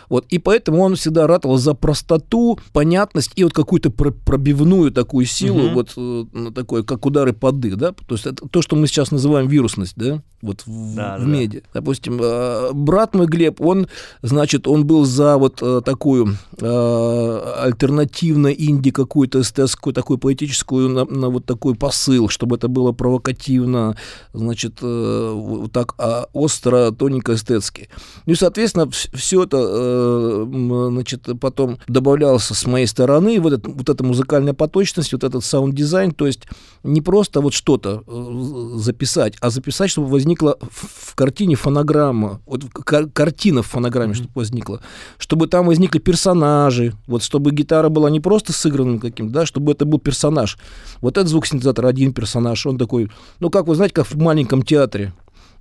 Вот, 0.08 0.26
и 0.28 0.38
поэтому 0.38 0.80
он 0.80 0.94
всегда 0.94 1.26
ратовал 1.26 1.56
за 1.56 1.74
простоту, 1.74 2.60
понятность 2.72 3.32
и 3.34 3.42
вот 3.42 3.52
какую-то 3.52 3.90
пробивную 3.90 4.92
такую 4.92 5.26
силу, 5.30 5.66
угу. 5.66 5.74
вот 5.74 5.92
э, 5.96 6.24
такое, 6.54 6.82
как 6.82 7.06
удары 7.06 7.32
под 7.32 7.60
дых, 7.60 7.76
да, 7.76 7.92
то 7.92 8.14
есть 8.14 8.26
это 8.26 8.48
то, 8.48 8.62
что 8.62 8.76
мы 8.76 8.86
сейчас 8.86 9.10
называем 9.10 9.48
вирусность, 9.48 9.94
да, 9.96 10.22
вот 10.42 10.62
в, 10.66 10.94
да, 10.94 11.16
в 11.18 11.20
да. 11.20 11.26
меди. 11.26 11.62
Допустим, 11.74 12.18
э, 12.22 12.70
брат 12.72 13.14
мой 13.14 13.26
Глеб, 13.26 13.60
он, 13.60 13.88
значит, 14.22 14.66
он 14.66 14.86
был 14.86 15.04
за 15.04 15.36
вот 15.36 15.62
э, 15.62 15.82
такую 15.84 16.36
альтернативно 16.60 18.48
инди 18.48 18.90
какую-то 18.90 19.40
эстетскую, 19.40 19.94
такую 19.94 20.18
поэтическую, 20.18 20.88
на, 20.88 21.04
на 21.04 21.28
вот 21.30 21.46
такой 21.46 21.74
посыл, 21.74 22.28
чтобы 22.28 22.56
это 22.56 22.68
было 22.68 22.92
провокативно, 22.92 23.96
значит, 24.34 24.82
вот 24.82 25.72
так 25.72 25.94
а 25.98 26.28
остро, 26.32 26.90
тоненько 26.90 27.34
эстетски. 27.34 27.88
Ну 28.26 28.32
и, 28.32 28.36
соответственно, 28.36 28.90
все 28.90 29.44
это, 29.44 30.46
значит, 30.90 31.28
потом 31.40 31.78
добавлялось 31.88 32.44
с 32.44 32.66
моей 32.66 32.86
стороны, 32.86 33.40
вот, 33.40 33.54
это, 33.54 33.70
вот 33.70 33.88
эта 33.88 34.04
музыкальная 34.04 34.54
поточность, 34.54 35.12
вот 35.20 35.28
этот 35.28 35.44
саунд-дизайн, 35.44 36.12
то 36.12 36.26
есть 36.26 36.46
не 36.82 37.00
просто 37.00 37.40
вот 37.40 37.52
что-то 37.52 38.02
э, 38.06 38.78
записать, 38.78 39.34
а 39.40 39.50
записать, 39.50 39.90
чтобы 39.90 40.08
возникла 40.08 40.56
в 40.60 41.14
картине 41.14 41.56
фонограмма, 41.56 42.40
вот 42.46 42.64
картина 43.12 43.62
в 43.62 43.66
фонограмме, 43.66 44.12
mm-hmm. 44.12 44.16
чтобы 44.16 44.30
возникла, 44.34 44.80
чтобы 45.18 45.46
там 45.46 45.66
возникли 45.66 45.98
персонажи, 45.98 46.94
вот 47.06 47.22
чтобы 47.22 47.50
гитара 47.50 47.88
была 47.88 48.10
не 48.10 48.20
просто 48.20 48.52
сыгранным 48.52 48.98
каким-то, 48.98 49.32
да, 49.32 49.46
чтобы 49.46 49.72
это 49.72 49.84
был 49.84 49.98
персонаж. 49.98 50.58
Вот 51.00 51.18
этот 51.18 51.28
звукосинтезатор 51.28 51.86
один 51.86 52.12
персонаж, 52.12 52.66
он 52.66 52.78
такой, 52.78 53.10
ну 53.40 53.50
как 53.50 53.66
вы 53.66 53.74
знаете, 53.74 53.94
как 53.94 54.06
в 54.06 54.16
маленьком 54.16 54.62
театре, 54.62 55.12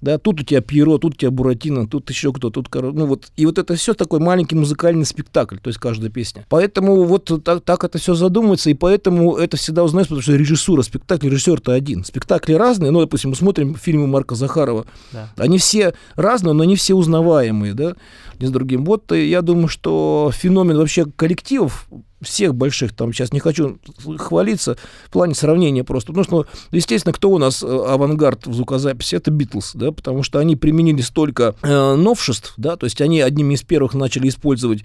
да, 0.01 0.17
тут 0.17 0.41
у 0.41 0.43
тебя 0.43 0.61
Пьеро, 0.61 0.97
тут 0.97 1.15
у 1.15 1.17
тебя 1.17 1.31
Буратино, 1.31 1.87
тут 1.87 2.09
еще 2.09 2.31
кто, 2.31 2.49
тут, 2.49 2.73
ну 2.73 3.05
вот, 3.05 3.31
и 3.35 3.45
вот 3.45 3.57
это 3.57 3.75
все 3.75 3.93
такой 3.93 4.19
маленький 4.19 4.55
музыкальный 4.55 5.05
спектакль, 5.05 5.57
то 5.57 5.67
есть 5.67 5.79
каждая 5.79 6.09
песня. 6.09 6.45
Поэтому 6.49 7.03
вот 7.03 7.31
так, 7.43 7.61
так 7.61 7.83
это 7.83 7.97
все 7.97 8.13
задумывается, 8.13 8.69
и 8.69 8.73
поэтому 8.73 9.35
это 9.35 9.57
всегда 9.57 9.83
узнаешь, 9.83 10.07
потому 10.07 10.21
что 10.21 10.35
режиссура 10.35 10.81
спектакля, 10.81 11.29
режиссер-то 11.29 11.73
один. 11.73 12.03
Спектакли 12.03 12.53
разные, 12.53 12.91
ну, 12.91 13.01
допустим, 13.01 13.31
мы 13.31 13.35
смотрим 13.35 13.75
фильмы 13.75 14.07
Марка 14.07 14.35
Захарова, 14.35 14.85
да. 15.11 15.29
они 15.37 15.57
все 15.57 15.93
разные, 16.15 16.53
но 16.53 16.63
они 16.63 16.75
все 16.75 16.93
узнаваемые, 16.93 17.73
да, 17.73 17.95
один 18.33 18.49
с 18.49 18.51
другим. 18.51 18.85
Вот 18.85 19.11
э, 19.11 19.25
я 19.25 19.41
думаю, 19.41 19.67
что 19.67 20.31
феномен 20.33 20.77
вообще 20.77 21.05
коллективов 21.05 21.87
всех 22.21 22.55
больших, 22.55 22.93
там 22.93 23.13
сейчас. 23.13 23.31
Не 23.31 23.39
хочу 23.39 23.79
хвалиться 24.17 24.77
в 25.05 25.11
плане 25.11 25.35
сравнения 25.35 25.83
просто, 25.83 26.13
потому 26.13 26.23
что, 26.23 26.47
естественно, 26.71 27.13
кто 27.13 27.29
у 27.29 27.37
нас 27.37 27.63
э, 27.63 27.67
авангард 27.67 28.47
в 28.47 28.53
звукозаписи, 28.53 29.15
это 29.15 29.31
Битлз, 29.31 29.71
да, 29.75 29.91
потому 29.91 30.23
что 30.23 30.39
они 30.39 30.55
применили 30.55 31.01
столько 31.01 31.55
э, 31.61 31.95
новшеств, 31.95 32.53
да, 32.57 32.75
то 32.75 32.85
есть 32.85 33.01
они 33.01 33.21
одними 33.21 33.53
из 33.53 33.63
первых 33.63 33.93
начали 33.93 34.27
использовать 34.27 34.83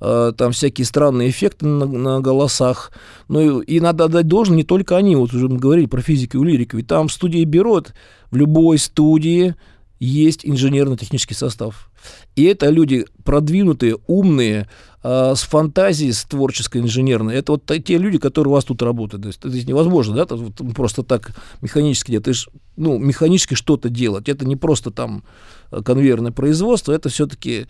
э, 0.00 0.32
там 0.36 0.52
всякие 0.52 0.84
странные 0.84 1.30
эффекты 1.30 1.66
на, 1.66 1.86
на 1.86 2.20
голосах, 2.20 2.92
ну 3.28 3.60
и, 3.60 3.64
и 3.64 3.80
надо 3.80 4.04
отдать 4.04 4.28
должное 4.28 4.56
не 4.56 4.64
только 4.64 4.96
они, 4.96 5.16
вот 5.16 5.32
уже 5.32 5.48
мы 5.48 5.58
говорили 5.58 5.86
про 5.86 6.00
физику 6.00 6.38
и 6.38 6.46
лирику, 6.46 6.76
ведь 6.76 6.86
там 6.86 7.08
в 7.08 7.12
студии 7.12 7.44
Берот, 7.44 7.92
в 8.30 8.36
любой 8.36 8.78
студии 8.78 9.54
есть 9.98 10.44
инженерно-технический 10.44 11.34
состав. 11.34 11.90
И 12.36 12.44
это 12.44 12.68
люди 12.70 13.06
продвинутые, 13.24 13.96
умные, 14.06 14.68
э, 15.02 15.34
с 15.34 15.42
фантазией, 15.42 16.12
с 16.12 16.24
творческой, 16.24 16.82
инженерной. 16.82 17.34
Это 17.34 17.52
вот 17.52 17.64
те 17.84 17.98
люди, 17.98 18.18
которые 18.18 18.50
у 18.52 18.54
вас 18.54 18.64
тут 18.64 18.82
работают. 18.82 19.22
То 19.22 19.28
есть 19.28 19.44
это 19.44 19.68
невозможно, 19.68 20.14
да, 20.14 20.26
просто 20.74 21.02
так 21.02 21.34
механически 21.62 22.10
делать. 22.10 22.24
Ты 22.24 22.34
ж, 22.34 22.48
ну, 22.76 22.98
механически 22.98 23.54
что-то 23.54 23.88
делать. 23.88 24.28
Это 24.28 24.46
не 24.46 24.56
просто 24.56 24.90
там 24.90 25.24
конвейерное 25.84 26.32
производство, 26.32 26.92
это 26.92 27.08
все-таки 27.08 27.66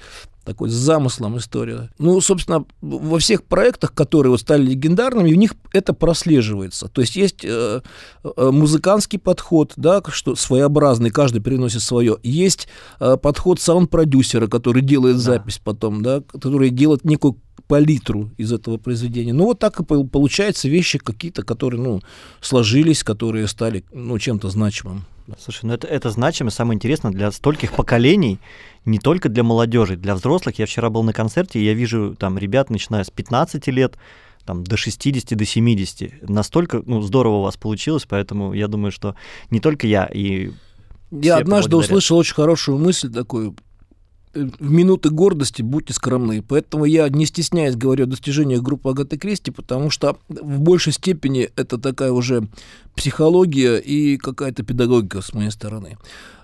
такой 0.47 0.71
с 0.71 0.73
замыслом 0.73 1.37
история. 1.37 1.91
Ну, 1.99 2.21
собственно, 2.21 2.65
во 2.81 3.19
всех 3.19 3.45
проектах, 3.45 3.93
которые 3.93 4.31
вот 4.31 4.41
стали 4.41 4.63
легендарными, 4.63 5.33
в 5.33 5.37
них 5.37 5.55
это 5.73 5.93
прослеживается. 5.93 6.89
То 6.89 7.01
есть 7.01 7.17
есть 7.17 7.45
э, 7.45 7.81
э, 8.25 8.51
музыкантский 8.51 9.19
подход, 9.19 9.73
да, 9.77 10.01
что 10.09 10.37
своеобразный, 10.37 11.11
каждый 11.11 11.41
приносит 11.41 11.83
свое. 11.83 12.17
Есть 12.23 12.69
э, 13.01 13.17
подход 13.17 13.61
саунд-продюсера, 13.61 14.47
который 14.47 14.83
делает 14.83 15.17
да. 15.17 15.23
запись 15.23 15.61
потом, 15.63 16.03
да, 16.03 16.21
который 16.21 16.71
делает 16.71 17.05
некую 17.05 17.37
палитру 17.67 18.31
из 18.39 18.53
этого 18.53 18.79
произведения. 18.79 19.33
Ну, 19.33 19.47
вот 19.47 19.59
так 19.59 19.81
и 19.81 19.85
получаются 19.85 20.69
вещи 20.69 20.99
какие-то, 20.99 21.43
которые, 21.43 21.81
ну, 21.83 22.01
сложились, 22.41 23.03
которые 23.03 23.49
стали, 23.49 23.85
ну, 23.93 24.19
чем-то 24.19 24.49
значимым. 24.49 25.05
Слушай, 25.39 25.67
ну 25.67 25.75
это, 25.75 25.87
это 25.87 26.11
значимо, 26.11 26.51
самое 26.51 26.77
интересное 26.77 27.11
для 27.11 27.31
стольких 27.33 27.73
поколений, 27.73 28.39
не 28.85 28.99
только 28.99 29.29
для 29.29 29.43
молодежи, 29.43 29.97
для 29.97 30.15
взрослых. 30.15 30.59
Я 30.59 30.67
вчера 30.67 30.91
был 30.91 31.03
на 31.03 31.13
концерте, 31.13 31.59
и 31.59 31.65
я 31.65 31.75
вижу 31.75 32.15
там 32.19 32.39
ребят, 32.39 32.71
начиная 32.71 33.03
с 33.03 33.11
15 33.11 33.67
лет, 33.69 33.97
там, 34.45 34.63
до 34.63 34.77
60, 34.77 35.37
до 35.37 35.45
70. 35.45 36.29
Настолько 36.29 36.83
ну, 36.87 37.01
здорово 37.01 37.37
у 37.37 37.43
вас 37.43 37.57
получилось, 37.57 38.07
поэтому 38.09 38.53
я 38.53 38.69
думаю, 38.69 38.93
что 38.93 39.17
не 39.51 39.61
только 39.61 39.87
я, 39.87 40.07
и 40.07 40.53
я 41.11 41.37
однажды 41.37 41.77
услышал 41.77 42.19
очень 42.19 42.35
хорошую 42.35 42.79
мысль 42.79 43.13
такую 43.13 43.57
в 44.37 44.71
минуты 44.71 45.11
гордости 45.11 45.63
будьте 45.63 45.93
скромны. 45.93 46.43
Поэтому 46.43 46.85
я 46.85 47.09
не 47.09 47.27
стесняюсь 47.27 47.77
говорю 47.77 48.05
о 48.05 48.09
достижениях 48.09 48.63
группы 48.63 48.91
Агаты 48.91 49.17
Кристи, 49.17 49.51
потому 49.51 49.91
что 49.91 50.19
в 50.29 50.61
большей 50.61 50.93
степени 50.93 51.51
это 51.57 51.79
такая 51.79 52.13
уже 52.13 52.49
психология 52.95 53.79
и 53.79 54.17
какая-то 54.17 54.63
педагогика 54.63 55.23
с 55.23 55.33
моей 55.33 55.51
стороны. 55.51 55.97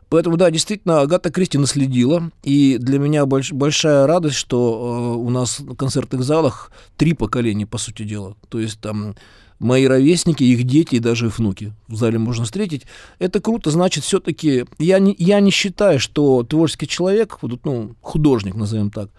Поэтому, 0.08 0.36
да, 0.36 0.50
действительно, 0.50 1.00
Агата 1.00 1.30
Кристи 1.30 1.56
наследила, 1.56 2.30
и 2.42 2.76
для 2.78 2.98
меня 2.98 3.24
больш, 3.24 3.50
большая 3.50 4.06
радость, 4.06 4.36
что 4.36 5.14
э, 5.16 5.16
у 5.16 5.30
нас 5.30 5.58
в 5.58 5.74
концертных 5.74 6.22
залах 6.22 6.70
три 6.98 7.14
поколения, 7.14 7.66
по 7.66 7.78
сути 7.78 8.02
дела. 8.02 8.36
То 8.50 8.60
есть 8.60 8.78
там 8.78 9.14
мои 9.62 9.86
ровесники, 9.86 10.42
их 10.42 10.64
дети 10.64 10.96
и 10.96 10.98
даже 10.98 11.26
их 11.26 11.38
внуки 11.38 11.72
в 11.88 11.96
зале 11.96 12.18
можно 12.18 12.44
встретить. 12.44 12.82
Это 13.18 13.40
круто, 13.40 13.70
значит, 13.70 14.04
все-таки 14.04 14.66
я 14.78 14.98
не, 14.98 15.14
я 15.18 15.40
не 15.40 15.50
считаю, 15.50 15.98
что 16.00 16.42
творческий 16.42 16.88
человек, 16.88 17.38
ну, 17.64 17.94
художник, 18.00 18.54
назовем 18.54 18.90
так, 18.90 19.10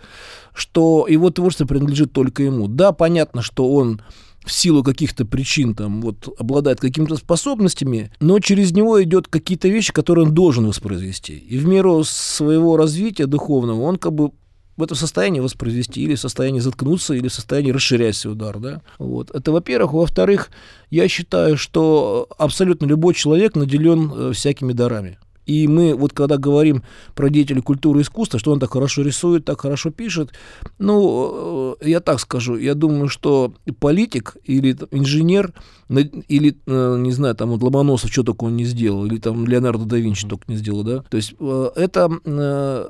что 0.54 1.08
его 1.08 1.30
творчество 1.30 1.66
принадлежит 1.66 2.12
только 2.12 2.44
ему. 2.44 2.68
Да, 2.68 2.92
понятно, 2.92 3.42
что 3.42 3.72
он 3.74 4.02
в 4.46 4.52
силу 4.52 4.84
каких-то 4.84 5.26
причин 5.26 5.74
там 5.74 6.02
вот 6.02 6.28
обладает 6.38 6.80
какими-то 6.80 7.16
способностями, 7.16 8.12
но 8.20 8.40
через 8.40 8.74
него 8.74 9.02
идет 9.02 9.28
какие-то 9.28 9.70
вещи, 9.70 9.94
которые 9.94 10.26
он 10.28 10.34
должен 10.34 10.68
воспроизвести. 10.68 11.38
И 11.38 11.58
в 11.58 11.66
меру 11.66 12.04
своего 12.04 12.76
развития 12.76 13.26
духовного 13.26 13.82
он 13.82 13.98
как 13.98 14.14
бы 14.14 14.32
в 14.76 14.84
этом 14.84 14.98
состоянии 14.98 15.40
воспроизвести, 15.40 16.02
или 16.02 16.16
в 16.16 16.20
состоянии 16.20 16.60
заткнуться, 16.60 17.14
или 17.14 17.28
в 17.28 17.34
состоянии 17.34 17.72
расширять 17.72 18.16
свой 18.16 18.34
удар. 18.34 18.60
Да? 18.60 18.82
Вот. 18.98 19.30
Это 19.32 19.52
во-первых. 19.52 19.94
Во-вторых, 19.94 20.50
я 20.90 21.08
считаю, 21.08 21.58
что 21.58 22.28
абсолютно 22.38 22.86
любой 22.86 23.14
человек 23.14 23.56
наделен 23.56 24.12
э, 24.14 24.34
всякими 24.34 24.74
дарами. 24.74 25.18
И 25.46 25.68
мы 25.68 25.96
вот 25.96 26.14
когда 26.14 26.38
говорим 26.38 26.84
про 27.16 27.30
деятеля 27.30 27.62
культуры 27.62 28.00
и 28.00 28.04
искусства, 28.04 28.40
что 28.40 28.52
он 28.52 28.60
так 28.60 28.72
хорошо 28.72 29.02
рисует, 29.02 29.46
так 29.46 29.62
хорошо 29.62 29.92
пишет, 29.92 30.32
ну, 30.80 31.76
э, 31.82 31.90
я 31.90 32.00
так 32.00 32.20
скажу, 32.20 32.58
я 32.58 32.76
думаю, 32.76 33.10
что 33.10 33.54
политик 33.80 34.38
или 34.44 34.78
инженер, 34.92 35.54
или, 35.90 36.58
э, 36.66 36.98
не 37.00 37.12
знаю, 37.12 37.36
там 37.36 37.50
вот 37.50 37.62
Ломоносов 37.62 38.12
что 38.12 38.24
только 38.24 38.46
он 38.46 38.56
не 38.56 38.66
сделал, 38.66 39.06
или 39.06 39.18
там 39.18 39.46
Леонардо 39.46 39.86
да 39.86 39.98
Винчи 39.98 40.28
только 40.28 40.46
не 40.48 40.56
сделал, 40.56 40.84
да, 40.84 41.04
то 41.10 41.18
есть 41.18 41.36
э, 41.40 41.70
это, 41.76 42.90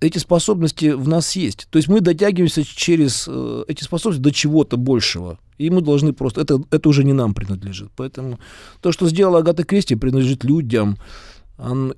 эти 0.00 0.18
способности 0.18 0.92
в 0.92 1.08
нас 1.08 1.34
есть. 1.36 1.68
То 1.70 1.78
есть 1.78 1.88
мы 1.88 2.00
дотягиваемся 2.00 2.64
через 2.64 3.28
эти 3.68 3.82
способности 3.82 4.22
до 4.22 4.32
чего-то 4.32 4.76
большего. 4.76 5.38
И 5.58 5.70
мы 5.70 5.80
должны 5.80 6.12
просто... 6.12 6.42
Это, 6.42 6.60
это 6.70 6.88
уже 6.88 7.04
не 7.04 7.12
нам 7.12 7.34
принадлежит. 7.34 7.90
Поэтому 7.96 8.38
то, 8.80 8.92
что 8.92 9.08
сделала 9.08 9.38
Агата 9.38 9.64
Кристи, 9.64 9.94
принадлежит 9.94 10.44
людям, 10.44 10.98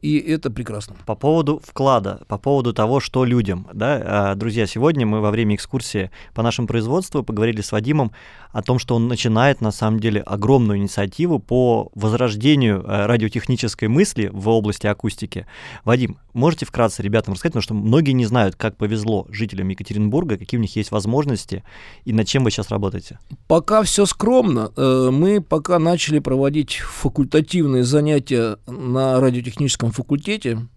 и 0.02 0.18
это 0.18 0.50
прекрасно. 0.50 0.96
По 1.04 1.14
поводу 1.14 1.60
вклада, 1.64 2.20
по 2.28 2.38
поводу 2.38 2.72
того, 2.72 3.00
что 3.00 3.24
людям. 3.24 3.66
Да? 3.72 4.02
А, 4.04 4.34
друзья, 4.34 4.66
сегодня 4.66 5.04
мы 5.04 5.20
во 5.20 5.30
время 5.30 5.56
экскурсии 5.56 6.10
по 6.34 6.42
нашему 6.42 6.68
производству 6.68 7.24
поговорили 7.24 7.60
с 7.60 7.72
Вадимом 7.72 8.12
о 8.52 8.62
том, 8.62 8.78
что 8.78 8.94
он 8.94 9.08
начинает 9.08 9.60
на 9.60 9.70
самом 9.70 10.00
деле 10.00 10.20
огромную 10.20 10.78
инициативу 10.78 11.38
по 11.38 11.90
возрождению 11.94 12.82
э, 12.82 13.06
радиотехнической 13.06 13.88
мысли 13.88 14.30
в 14.32 14.48
области 14.48 14.86
акустики. 14.86 15.46
Вадим, 15.84 16.18
можете 16.32 16.64
вкратце 16.64 17.02
ребятам 17.02 17.34
рассказать, 17.34 17.52
потому 17.52 17.62
что 17.62 17.74
многие 17.74 18.12
не 18.12 18.26
знают, 18.26 18.56
как 18.56 18.76
повезло 18.76 19.26
жителям 19.28 19.68
Екатеринбурга, 19.68 20.38
какие 20.38 20.58
у 20.58 20.62
них 20.62 20.74
есть 20.76 20.90
возможности 20.90 21.64
и 22.04 22.12
над 22.12 22.26
чем 22.26 22.44
вы 22.44 22.50
сейчас 22.50 22.70
работаете? 22.70 23.18
Пока 23.48 23.82
все 23.82 24.06
скромно. 24.06 24.72
Э, 24.76 25.10
мы 25.12 25.40
пока 25.40 25.78
начали 25.78 26.20
проводить 26.20 26.76
факультативные 26.76 27.84
занятия 27.84 28.58
на 28.66 29.20
радиотехническом 29.48 29.92
факультете 29.92 30.68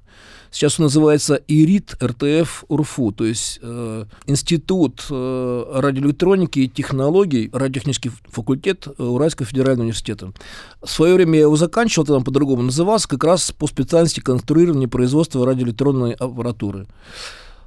Сейчас 0.53 0.77
он 0.79 0.83
называется 0.87 1.35
ИРИТ 1.47 1.95
РТФ 2.03 2.65
УРФУ, 2.67 3.13
то 3.13 3.23
есть 3.23 3.59
э, 3.61 4.05
Институт 4.25 5.05
э, 5.09 5.63
радиоэлектроники 5.75 6.59
и 6.59 6.67
технологий, 6.67 7.49
радиотехнический 7.53 8.11
факультет 8.27 8.85
Уральского 8.97 9.47
федерального 9.47 9.83
университета. 9.83 10.33
В 10.81 10.89
свое 10.89 11.15
время 11.15 11.35
я 11.35 11.41
его 11.43 11.55
заканчивал, 11.55 12.05
там 12.05 12.25
по-другому 12.25 12.63
назывался, 12.63 13.07
как 13.07 13.23
раз 13.23 13.53
по 13.53 13.65
специальности 13.65 14.19
конструирования 14.19 14.87
и 14.87 14.89
производства 14.89 15.45
радиоэлектронной 15.45 16.11
аппаратуры. 16.11 16.85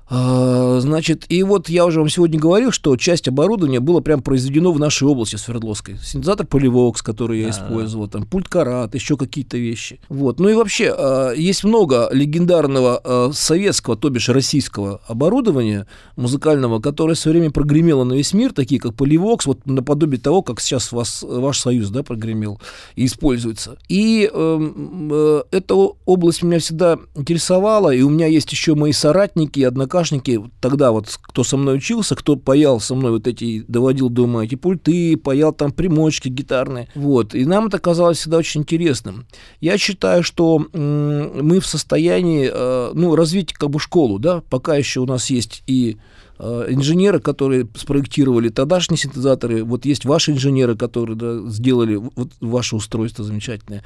А, 0.06 0.80
значит, 0.80 1.24
и 1.30 1.42
вот 1.42 1.68
я 1.68 1.86
уже 1.86 2.00
вам 2.00 2.08
сегодня 2.08 2.38
говорил, 2.38 2.70
что 2.72 2.96
часть 2.96 3.26
оборудования 3.26 3.80
было 3.80 4.00
прям 4.00 4.22
произведено 4.22 4.70
в 4.72 4.78
нашей 4.78 5.08
области 5.08 5.36
Свердловской. 5.36 5.96
Синтезатор 6.02 6.46
Поливокс, 6.46 7.00
который 7.00 7.40
я 7.40 7.50
использовал, 7.50 8.08
там 8.08 8.26
пульт 8.26 8.48
Карат, 8.48 8.94
еще 8.94 9.16
какие-то 9.16 9.56
вещи. 9.56 10.00
Вот. 10.08 10.40
Ну 10.40 10.48
и 10.48 10.54
вообще, 10.54 10.94
а, 10.96 11.32
есть 11.32 11.64
много 11.64 12.08
легендарного 12.12 13.00
а, 13.02 13.30
советского, 13.32 13.96
то 13.96 14.10
бишь 14.10 14.28
российского 14.28 15.00
оборудования 15.06 15.86
музыкального, 16.16 16.80
которое 16.80 17.14
все 17.14 17.30
время 17.30 17.50
прогремело 17.50 18.04
на 18.04 18.12
весь 18.12 18.34
мир, 18.34 18.52
такие 18.52 18.80
как 18.80 18.94
Поливокс, 18.94 19.46
вот 19.46 19.64
наподобие 19.64 20.20
того, 20.20 20.42
как 20.42 20.60
сейчас 20.60 20.92
вас, 20.92 21.22
ваш 21.22 21.60
союз 21.60 21.88
да, 21.88 22.02
прогремел 22.02 22.60
и 22.94 23.06
используется. 23.06 23.78
И 23.88 24.30
эм, 24.32 25.10
э, 25.12 25.42
эта 25.50 25.74
область 25.74 26.42
меня 26.42 26.58
всегда 26.58 26.98
интересовала, 27.14 27.90
и 27.90 28.02
у 28.02 28.10
меня 28.10 28.26
есть 28.26 28.52
еще 28.52 28.74
мои 28.74 28.92
соратники, 28.92 29.60
однако 29.60 29.93
однокашники, 29.94 30.50
тогда 30.60 30.90
вот 30.92 31.06
кто 31.22 31.44
со 31.44 31.56
мной 31.56 31.76
учился, 31.76 32.14
кто 32.14 32.36
паял 32.36 32.80
со 32.80 32.94
мной 32.94 33.12
вот 33.12 33.26
эти, 33.26 33.64
доводил 33.68 34.10
до 34.10 34.22
ума 34.22 34.44
эти 34.44 34.56
пульты, 34.56 35.16
паял 35.16 35.52
там 35.52 35.72
примочки 35.72 36.28
гитарные, 36.28 36.88
вот, 36.94 37.34
и 37.34 37.44
нам 37.44 37.66
это 37.66 37.78
казалось 37.78 38.18
всегда 38.18 38.38
очень 38.38 38.62
интересным. 38.62 39.26
Я 39.60 39.78
считаю, 39.78 40.22
что 40.22 40.58
мы 40.72 41.60
в 41.60 41.66
состоянии, 41.66 42.50
э, 42.52 42.92
ну, 42.94 43.14
развить 43.14 43.52
как 43.52 43.70
бы 43.70 43.78
школу, 43.78 44.18
да, 44.18 44.42
пока 44.50 44.76
еще 44.76 45.00
у 45.00 45.06
нас 45.06 45.30
есть 45.30 45.62
и 45.66 45.96
инженеры, 46.38 47.20
которые 47.20 47.68
спроектировали 47.76 48.48
тогдашние 48.48 48.98
синтезаторы, 48.98 49.62
вот 49.64 49.84
есть 49.84 50.04
ваши 50.04 50.32
инженеры, 50.32 50.76
которые 50.76 51.16
да, 51.16 51.48
сделали 51.48 51.94
вот 51.96 52.30
ваше 52.40 52.76
устройство 52.76 53.24
замечательное. 53.24 53.84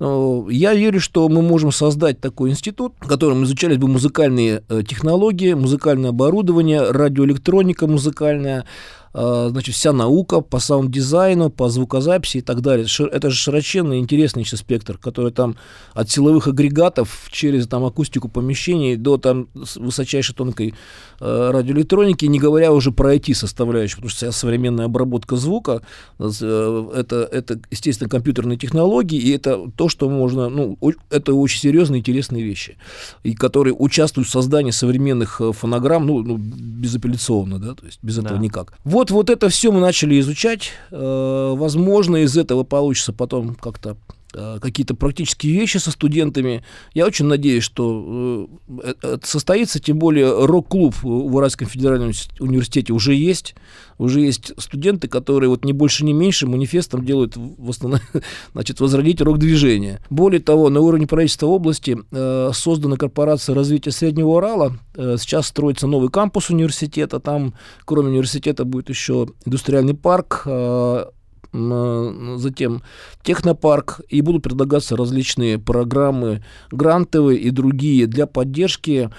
Я 0.00 0.74
верю, 0.74 1.00
что 1.00 1.28
мы 1.28 1.42
можем 1.42 1.72
создать 1.72 2.20
такой 2.20 2.50
институт, 2.50 2.94
в 3.00 3.08
котором 3.08 3.44
изучались 3.44 3.76
бы 3.76 3.88
музыкальные 3.88 4.62
э, 4.68 4.82
технологии, 4.86 5.52
музыкальное 5.52 6.10
оборудование, 6.10 6.90
радиоэлектроника 6.90 7.86
музыкальная, 7.86 8.64
значит, 9.12 9.74
вся 9.74 9.92
наука 9.92 10.40
по 10.40 10.58
саунд-дизайну, 10.58 11.50
по 11.50 11.68
звукозаписи 11.68 12.38
и 12.38 12.40
так 12.42 12.60
далее. 12.60 12.86
Это 13.12 13.30
же 13.30 13.36
широченный, 13.36 13.98
интересный 13.98 14.42
еще 14.42 14.56
спектр, 14.56 14.98
который 14.98 15.32
там 15.32 15.56
от 15.94 16.10
силовых 16.10 16.46
агрегатов 16.46 17.28
через 17.30 17.66
там 17.66 17.84
акустику 17.84 18.28
помещений 18.28 18.96
до 18.96 19.18
там 19.18 19.48
высочайшей 19.54 20.34
тонкой 20.34 20.74
э, 21.20 21.50
радиоэлектроники, 21.52 22.26
не 22.26 22.38
говоря 22.38 22.72
уже 22.72 22.92
про 22.92 23.14
IT-составляющую, 23.14 23.96
потому 23.96 24.10
что 24.10 24.30
современная 24.32 24.86
обработка 24.86 25.36
звука, 25.36 25.82
э, 26.18 26.90
это, 26.94 27.28
это, 27.30 27.60
естественно, 27.70 28.08
компьютерные 28.08 28.58
технологии, 28.58 29.18
и 29.18 29.30
это 29.30 29.70
то, 29.76 29.88
что 29.88 30.08
можно, 30.08 30.48
ну, 30.48 30.78
это 31.10 31.34
очень 31.34 31.60
серьезные, 31.60 32.00
интересные 32.00 32.44
вещи, 32.44 32.76
и 33.22 33.34
которые 33.34 33.74
участвуют 33.74 34.28
в 34.28 34.30
создании 34.30 34.70
современных 34.70 35.40
э, 35.40 35.52
фонограмм, 35.52 36.06
ну, 36.06 36.22
ну 36.22 36.36
безапелляционно, 36.38 37.58
да, 37.58 37.74
то 37.74 37.86
есть 37.86 37.98
без 38.02 38.18
этого 38.18 38.36
да. 38.36 38.42
никак. 38.42 38.74
Вот 38.84 38.99
вот, 39.00 39.10
вот 39.10 39.30
это 39.30 39.48
все 39.48 39.72
мы 39.72 39.80
начали 39.80 40.20
изучать. 40.20 40.72
Э, 40.90 41.54
возможно, 41.56 42.18
из 42.18 42.36
этого 42.36 42.64
получится 42.64 43.14
потом 43.14 43.54
как-то 43.54 43.96
какие-то 44.32 44.94
практические 44.94 45.54
вещи 45.54 45.78
со 45.78 45.90
студентами. 45.90 46.64
Я 46.94 47.06
очень 47.06 47.26
надеюсь, 47.26 47.64
что 47.64 48.48
э, 48.82 48.92
это 49.02 49.26
состоится, 49.26 49.80
тем 49.80 49.98
более 49.98 50.46
рок-клуб 50.46 50.94
в 51.02 51.34
Уральском 51.34 51.68
федеральном 51.68 52.12
университете 52.38 52.92
уже 52.92 53.14
есть 53.14 53.54
уже 54.00 54.20
есть 54.22 54.52
студенты, 54.56 55.08
которые 55.08 55.50
вот 55.50 55.64
не 55.64 55.72
больше, 55.72 56.04
не 56.04 56.12
меньше 56.12 56.46
манифестом 56.46 57.04
делают 57.04 57.36
в 57.36 57.68
основном, 57.68 58.00
значит, 58.52 58.80
возродить 58.80 59.20
рок-движение. 59.20 60.00
Более 60.08 60.40
того, 60.40 60.70
на 60.70 60.80
уровне 60.80 61.06
правительства 61.06 61.46
области 61.46 61.98
э, 62.10 62.50
создана 62.54 62.96
корпорация 62.96 63.54
развития 63.54 63.90
Среднего 63.90 64.28
Урала. 64.28 64.78
Э, 64.94 65.16
сейчас 65.18 65.48
строится 65.48 65.86
новый 65.86 66.08
кампус 66.08 66.48
университета. 66.48 67.20
Там, 67.20 67.54
кроме 67.84 68.08
университета, 68.08 68.64
будет 68.64 68.88
еще 68.88 69.28
индустриальный 69.44 69.94
парк, 69.94 70.42
э, 70.46 71.04
затем 71.52 72.82
технопарк, 73.22 74.00
и 74.08 74.20
будут 74.20 74.42
предлагаться 74.42 74.96
различные 74.96 75.58
программы 75.58 76.44
грантовые 76.70 77.38
и 77.38 77.50
другие 77.50 78.06
для 78.06 78.26
поддержки 78.26 79.10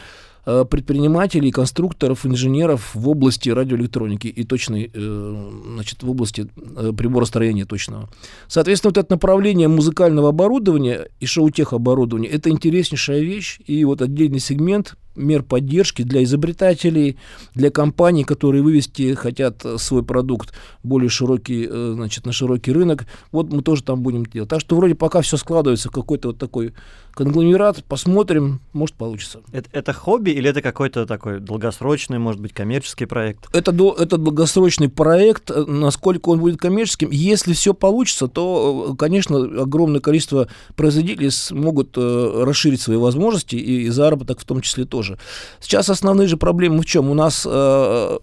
Э, 0.44 0.66
предпринимателей, 0.66 1.52
конструкторов, 1.52 2.26
инженеров 2.26 2.96
в 2.96 3.08
области 3.08 3.50
радиоэлектроники 3.50 4.26
и 4.26 4.44
точной, 4.44 4.90
э, 4.92 5.52
значит, 5.76 6.02
в 6.02 6.10
области 6.10 6.48
э, 6.58 6.94
приборостроения 6.98 7.66
точного. 7.66 8.10
Соответственно, 8.48 8.90
вот 8.90 8.98
это 8.98 9.14
направление 9.14 9.68
музыкального 9.68 10.30
оборудования 10.30 11.10
и 11.20 11.28
шоу-тех 11.28 11.74
оборудования– 11.74 12.28
это 12.30 12.50
интереснейшая 12.50 13.20
вещь, 13.20 13.60
и 13.68 13.86
вот 13.86 14.02
отдельный 14.02 14.40
сегмент 14.40 14.96
мер 15.16 15.44
поддержки 15.44 16.04
для 16.04 16.24
изобретателей, 16.24 17.18
для 17.54 17.70
компаний, 17.70 18.24
которые 18.24 18.64
вывести 18.64 19.14
хотят 19.14 19.66
свой 19.78 20.04
продукт 20.04 20.54
более 20.84 21.10
широкий, 21.10 21.68
значит, 21.68 22.26
на 22.26 22.32
широкий 22.32 22.72
рынок. 22.72 23.06
Вот 23.32 23.52
мы 23.52 23.62
тоже 23.62 23.84
там 23.84 24.02
будем 24.02 24.26
делать. 24.26 24.50
Так 24.50 24.62
что 24.62 24.76
вроде 24.76 24.96
пока 24.96 25.22
все 25.22 25.38
складывается 25.38 25.90
в 25.90 25.92
какой-то 25.92 26.30
вот 26.30 26.38
такой 26.38 26.74
конгломерат, 27.14 27.84
посмотрим, 27.86 28.62
может 28.74 28.96
получится. 28.96 29.42
Это, 29.52 29.70
это 29.72 29.94
хобби 29.94 30.32
или 30.32 30.50
это 30.50 30.62
какой-то 30.62 31.06
такой 31.06 31.40
долгосрочный, 31.40 32.20
может 32.20 32.42
быть, 32.42 32.54
коммерческий 32.54 33.06
проект? 33.06 33.48
Это, 33.54 33.72
это 33.72 34.18
долгосрочный 34.18 34.90
проект, 34.90 35.50
насколько 35.50 36.30
он 36.30 36.40
будет 36.40 36.60
коммерческим. 36.60 37.10
Если 37.12 37.54
все 37.54 37.74
получится, 37.74 38.28
то, 38.28 38.96
конечно, 38.98 39.38
огромное 39.62 40.00
количество 40.00 40.48
производителей 40.76 41.32
смогут 41.32 41.98
э, 41.98 42.44
расширить 42.46 42.82
свои 42.82 42.98
возможности 42.98 43.56
и 43.56 43.90
заработок 43.90 44.40
в 44.40 44.46
том 44.46 44.62
числе 44.62 44.86
тоже. 44.86 45.18
Сейчас 45.60 45.90
основные 45.90 46.28
же 46.28 46.38
проблемы 46.38 46.82
в 46.82 46.86
чем? 46.86 47.10
У 47.10 47.14
нас 47.14 47.48
э, 47.50 48.20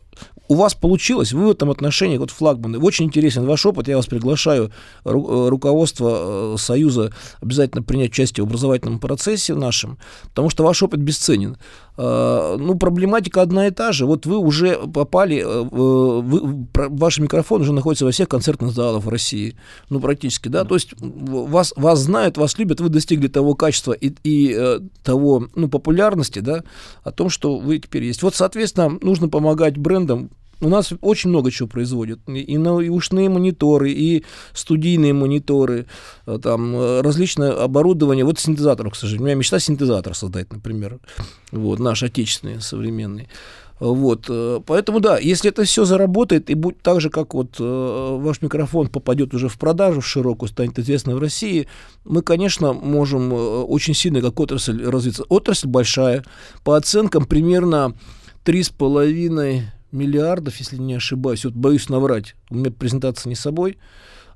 у 0.48 0.54
вас 0.54 0.74
получилось, 0.74 1.32
вы 1.32 1.46
в 1.46 1.50
этом 1.50 1.70
отношении, 1.70 2.16
вот 2.16 2.30
флагманы, 2.30 2.78
очень 2.78 3.04
интересен 3.04 3.46
ваш 3.46 3.66
опыт, 3.66 3.86
я 3.86 3.96
вас 3.96 4.06
приглашаю, 4.06 4.72
ру, 5.04 5.50
руководство 5.50 6.54
э, 6.54 6.56
Союза 6.58 7.12
обязательно 7.40 7.82
принять 7.82 8.10
участие 8.10 8.44
в 8.44 8.48
образовательном 8.48 8.98
процессе 8.98 9.54
нашем, 9.54 9.98
потому 10.24 10.48
что 10.48 10.64
ваш 10.64 10.82
опыт 10.82 11.00
бесценен. 11.00 11.58
Э, 11.98 12.56
ну, 12.58 12.76
проблематика 12.76 13.42
одна 13.42 13.66
и 13.66 13.70
та 13.70 13.92
же. 13.92 14.06
Вот 14.06 14.24
вы 14.24 14.38
уже 14.38 14.78
попали, 14.78 15.44
э, 15.44 15.62
вы, 15.70 16.66
ваш 16.72 17.18
микрофон 17.18 17.60
уже 17.60 17.74
находится 17.74 18.06
во 18.06 18.10
всех 18.10 18.28
концертных 18.28 18.72
залах 18.72 19.04
в 19.04 19.08
России, 19.08 19.54
ну, 19.90 20.00
практически, 20.00 20.48
да, 20.48 20.64
то 20.64 20.76
есть 20.76 20.94
вас, 20.98 21.74
вас 21.76 21.98
знают, 22.00 22.38
вас 22.38 22.56
любят, 22.56 22.80
вы 22.80 22.88
достигли 22.88 23.28
того 23.28 23.54
качества 23.54 23.92
и, 23.92 24.14
и 24.24 24.80
того, 25.02 25.46
ну, 25.54 25.68
популярности, 25.68 26.38
да, 26.38 26.64
о 27.02 27.10
том, 27.10 27.28
что 27.28 27.58
вы 27.58 27.78
теперь 27.78 28.04
есть. 28.04 28.22
Вот, 28.22 28.34
соответственно, 28.34 28.98
нужно 29.02 29.28
помогать 29.28 29.76
брендам 29.76 30.30
у 30.60 30.68
нас 30.68 30.92
очень 31.00 31.30
много 31.30 31.50
чего 31.50 31.68
производят. 31.68 32.18
И, 32.26 32.40
и, 32.40 32.54
и 32.54 32.88
ушные 32.88 33.28
мониторы, 33.28 33.90
и 33.92 34.24
студийные 34.52 35.12
мониторы, 35.12 35.86
э, 36.26 36.38
там 36.42 36.74
э, 36.74 37.00
различное 37.00 37.52
оборудование. 37.52 38.24
Вот 38.24 38.38
синтезатор, 38.38 38.90
к 38.90 38.96
сожалению. 38.96 39.22
У 39.22 39.26
меня 39.26 39.36
мечта 39.36 39.58
синтезатор 39.58 40.14
создать, 40.14 40.52
например. 40.52 40.98
Вот, 41.52 41.78
наш 41.78 42.02
отечественный, 42.02 42.60
современный. 42.60 43.28
Вот, 43.78 44.26
э, 44.28 44.60
поэтому 44.66 44.98
да, 44.98 45.18
если 45.18 45.50
это 45.50 45.62
все 45.62 45.84
заработает 45.84 46.50
и 46.50 46.54
будет 46.54 46.82
так 46.82 47.00
же, 47.00 47.10
как 47.10 47.34
вот 47.34 47.60
ваш 47.60 48.42
микрофон 48.42 48.88
попадет 48.88 49.34
уже 49.34 49.48
в 49.48 49.56
продажу 49.56 50.00
в 50.00 50.06
широкую, 50.06 50.48
станет 50.48 50.76
известно 50.80 51.14
в 51.14 51.20
России, 51.20 51.68
мы, 52.04 52.22
конечно, 52.22 52.72
можем 52.72 53.32
очень 53.32 53.94
сильно 53.94 54.20
как 54.20 54.40
отрасль 54.40 54.82
развиться. 54.84 55.22
Отрасль 55.28 55.68
большая, 55.68 56.24
по 56.64 56.76
оценкам 56.76 57.26
примерно 57.26 57.94
три 58.42 58.64
с 58.64 58.70
половиной 58.70 59.68
миллиардов, 59.92 60.56
если 60.56 60.76
не 60.76 60.94
ошибаюсь. 60.94 61.44
Вот 61.44 61.54
боюсь 61.54 61.88
наврать. 61.88 62.34
У 62.50 62.56
меня 62.56 62.70
презентация 62.70 63.30
не 63.30 63.36
с 63.36 63.40
собой 63.40 63.78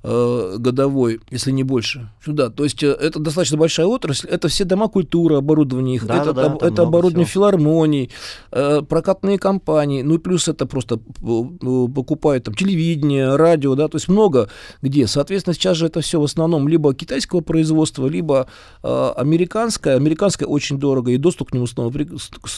э, 0.03 0.55
годовой, 0.57 1.21
если 1.31 1.51
не 1.51 1.63
больше. 1.63 2.09
Да, 2.25 2.49
то 2.49 2.63
есть 2.63 2.83
э, 2.83 2.91
это 2.91 3.19
достаточно 3.19 3.57
большая 3.57 3.87
отрасль. 3.87 4.27
Это 4.27 4.47
все 4.47 4.65
дома 4.65 4.87
культуры, 4.87 5.37
оборудование 5.37 5.95
их, 5.95 6.05
да, 6.05 6.21
это, 6.21 6.33
да, 6.33 6.49
да, 6.49 6.67
это 6.67 6.83
оборудование 6.83 7.25
всего. 7.25 7.49
филармоний, 7.49 8.11
э, 8.51 8.81
прокатные 8.87 9.37
компании, 9.37 10.01
ну 10.01 10.15
и 10.15 10.17
плюс 10.17 10.47
это 10.47 10.65
просто 10.65 10.97
покупают 10.97 12.45
там 12.45 12.53
телевидение, 12.53 13.35
радио, 13.35 13.75
да, 13.75 13.87
то 13.87 13.95
есть 13.97 14.07
много 14.07 14.49
где. 14.81 15.07
Соответственно, 15.07 15.53
сейчас 15.53 15.77
же 15.77 15.87
это 15.87 16.01
все 16.01 16.19
в 16.19 16.23
основном 16.23 16.67
либо 16.67 16.93
китайского 16.93 17.41
производства, 17.41 18.07
либо 18.07 18.47
э, 18.83 19.11
американское. 19.15 19.95
Американское 19.95 20.47
очень 20.47 20.79
дорого, 20.79 21.11
и 21.11 21.17
доступ 21.17 21.51
к 21.51 21.53
нему 21.53 21.67
снова, 21.67 21.93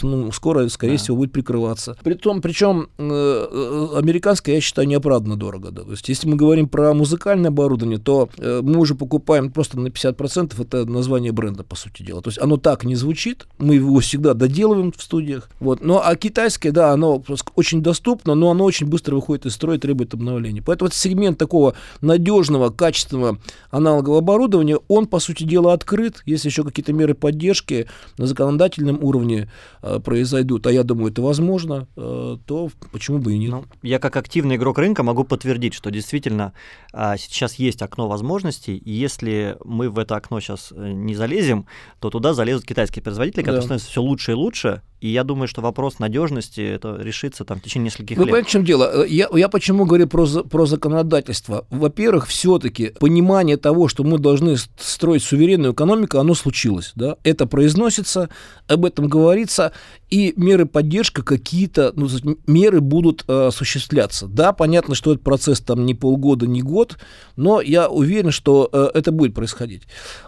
ну, 0.02 0.32
скоро, 0.32 0.68
скорее 0.70 0.94
да. 0.94 0.98
всего, 0.98 1.18
будет 1.18 1.32
прикрываться. 1.32 1.96
Притом, 2.04 2.42
причем 2.42 2.90
э, 2.98 3.88
американское, 3.96 4.56
я 4.56 4.62
считаю, 4.62 4.88
неоправданно 4.88 5.36
дорого. 5.36 5.72
Да. 5.72 5.84
То 5.84 5.92
есть, 5.92 6.10
если 6.10 6.28
мы 6.28 6.36
говорим 6.36 6.68
про 6.68 6.94
музыкальное 6.94 7.35
музыкальное 7.36 7.50
оборудование, 7.50 8.00
то 8.00 8.30
э, 8.38 8.62
мы 8.64 8.80
уже 8.80 8.96
покупаем 8.96 9.52
просто 9.52 9.80
на 9.80 9.88
50%, 9.88 10.62
это 10.62 10.86
название 10.86 11.32
бренда, 11.32 11.64
по 11.64 11.76
сути 11.76 12.04
дела. 12.04 12.22
То 12.22 12.30
есть 12.30 12.40
оно 12.40 12.58
так 12.58 12.84
не 12.84 12.96
звучит, 12.96 13.48
мы 13.58 13.76
его 13.76 14.00
всегда 14.00 14.34
доделываем 14.34 14.92
в 14.92 15.02
студиях. 15.02 15.50
Вот. 15.60 15.82
Ну, 15.82 16.00
а 16.04 16.16
китайское, 16.16 16.72
да, 16.72 16.92
оно 16.92 17.24
очень 17.56 17.82
доступно, 17.82 18.36
но 18.36 18.52
оно 18.52 18.64
очень 18.64 18.88
быстро 18.88 19.16
выходит 19.16 19.46
из 19.46 19.54
строя, 19.54 19.78
требует 19.78 20.14
обновления. 20.14 20.62
Поэтому 20.62 20.88
вот 20.88 20.94
сегмент 20.94 21.38
такого 21.38 21.76
надежного, 22.02 22.70
качественного 22.70 23.40
аналогового 23.70 24.20
оборудования, 24.20 24.80
он, 24.88 25.08
по 25.08 25.20
сути 25.20 25.44
дела, 25.44 25.74
открыт. 25.74 26.24
Если 26.26 26.50
еще 26.50 26.64
какие-то 26.64 26.94
меры 26.94 27.14
поддержки 27.14 27.88
на 28.18 28.28
законодательном 28.28 29.04
уровне 29.04 29.50
э, 29.82 30.00
произойдут, 30.00 30.68
а 30.68 30.72
я 30.72 30.84
думаю, 30.84 31.12
это 31.12 31.22
возможно, 31.22 31.88
э, 31.96 32.38
то 32.46 32.70
почему 32.92 33.20
бы 33.20 33.34
и 33.34 33.38
нет. 33.38 33.52
Ну, 33.52 33.66
я 33.82 34.00
как 34.00 34.16
активный 34.16 34.56
игрок 34.56 34.78
рынка 34.78 35.04
могу 35.04 35.24
подтвердить, 35.24 35.74
что 35.74 35.92
действительно 35.92 36.54
э, 36.94 37.16
сейчас 37.26 37.56
есть 37.56 37.82
окно 37.82 38.08
возможностей, 38.08 38.78
и 38.78 38.92
если 38.92 39.58
мы 39.64 39.90
в 39.90 40.00
это 40.00 40.16
окно 40.16 40.40
сейчас 40.40 40.72
э, 40.72 40.92
не 40.92 41.16
залезем, 41.16 41.68
то 42.00 42.10
туда 42.10 42.34
залезут 42.34 42.66
китайские 42.66 43.04
производители, 43.04 43.42
которые 43.42 43.62
да. 43.62 43.66
становятся 43.66 43.90
все 43.90 44.02
лучше 44.02 44.32
и 44.32 44.36
лучше, 44.36 44.82
и 45.06 45.10
я 45.10 45.24
думаю, 45.24 45.48
что 45.48 45.62
вопрос 45.62 46.00
надежности 46.00 46.62
это 46.62 46.98
решится 47.00 47.46
там 47.46 47.60
в 47.60 47.64
течение 47.64 47.86
нескольких 47.86 48.18
Вы 48.18 48.24
лет. 48.24 48.26
Вы 48.26 48.26
понимаете, 48.26 48.48
в 48.48 48.52
чем 48.52 48.66
дело? 48.66 49.04
Э, 49.04 49.08
я, 49.08 49.30
я 49.32 49.50
почему 49.50 49.86
говорю 49.86 50.08
про, 50.08 50.26
про 50.26 50.66
законодательство? 50.66 51.68
Во-первых, 51.70 52.26
все-таки 52.28 52.92
понимание 53.00 53.58
того, 53.58 53.88
что 53.88 54.04
мы 54.04 54.18
должны 54.18 54.56
строить 54.80 55.22
суверенную 55.22 55.74
экономику, 55.74 56.18
оно 56.18 56.34
случилось. 56.34 56.92
Да? 56.96 57.18
Это 57.24 57.46
произносится, 57.46 58.30
об 58.68 58.84
этом 58.84 59.08
говорится, 59.08 59.74
и 60.10 60.34
меры 60.38 60.66
поддержки 60.66 61.22
какие-то, 61.22 61.94
ну, 61.96 62.08
меры 62.48 62.82
будут 62.82 63.26
э, 63.28 63.48
осуществляться. 63.48 64.28
Да, 64.28 64.54
понятно, 64.54 64.96
что 64.96 65.12
этот 65.12 65.24
процесс 65.24 65.60
там 65.60 65.86
не 65.86 65.94
полгода, 65.94 66.48
не 66.48 66.62
год, 66.62 66.98
но 67.36 67.62
я 67.62 67.90
уверен, 67.90 68.32
что 68.32 68.70
э, 68.72 68.90
это 68.96 69.12
будет 69.12 69.36
происходить. 69.36 69.84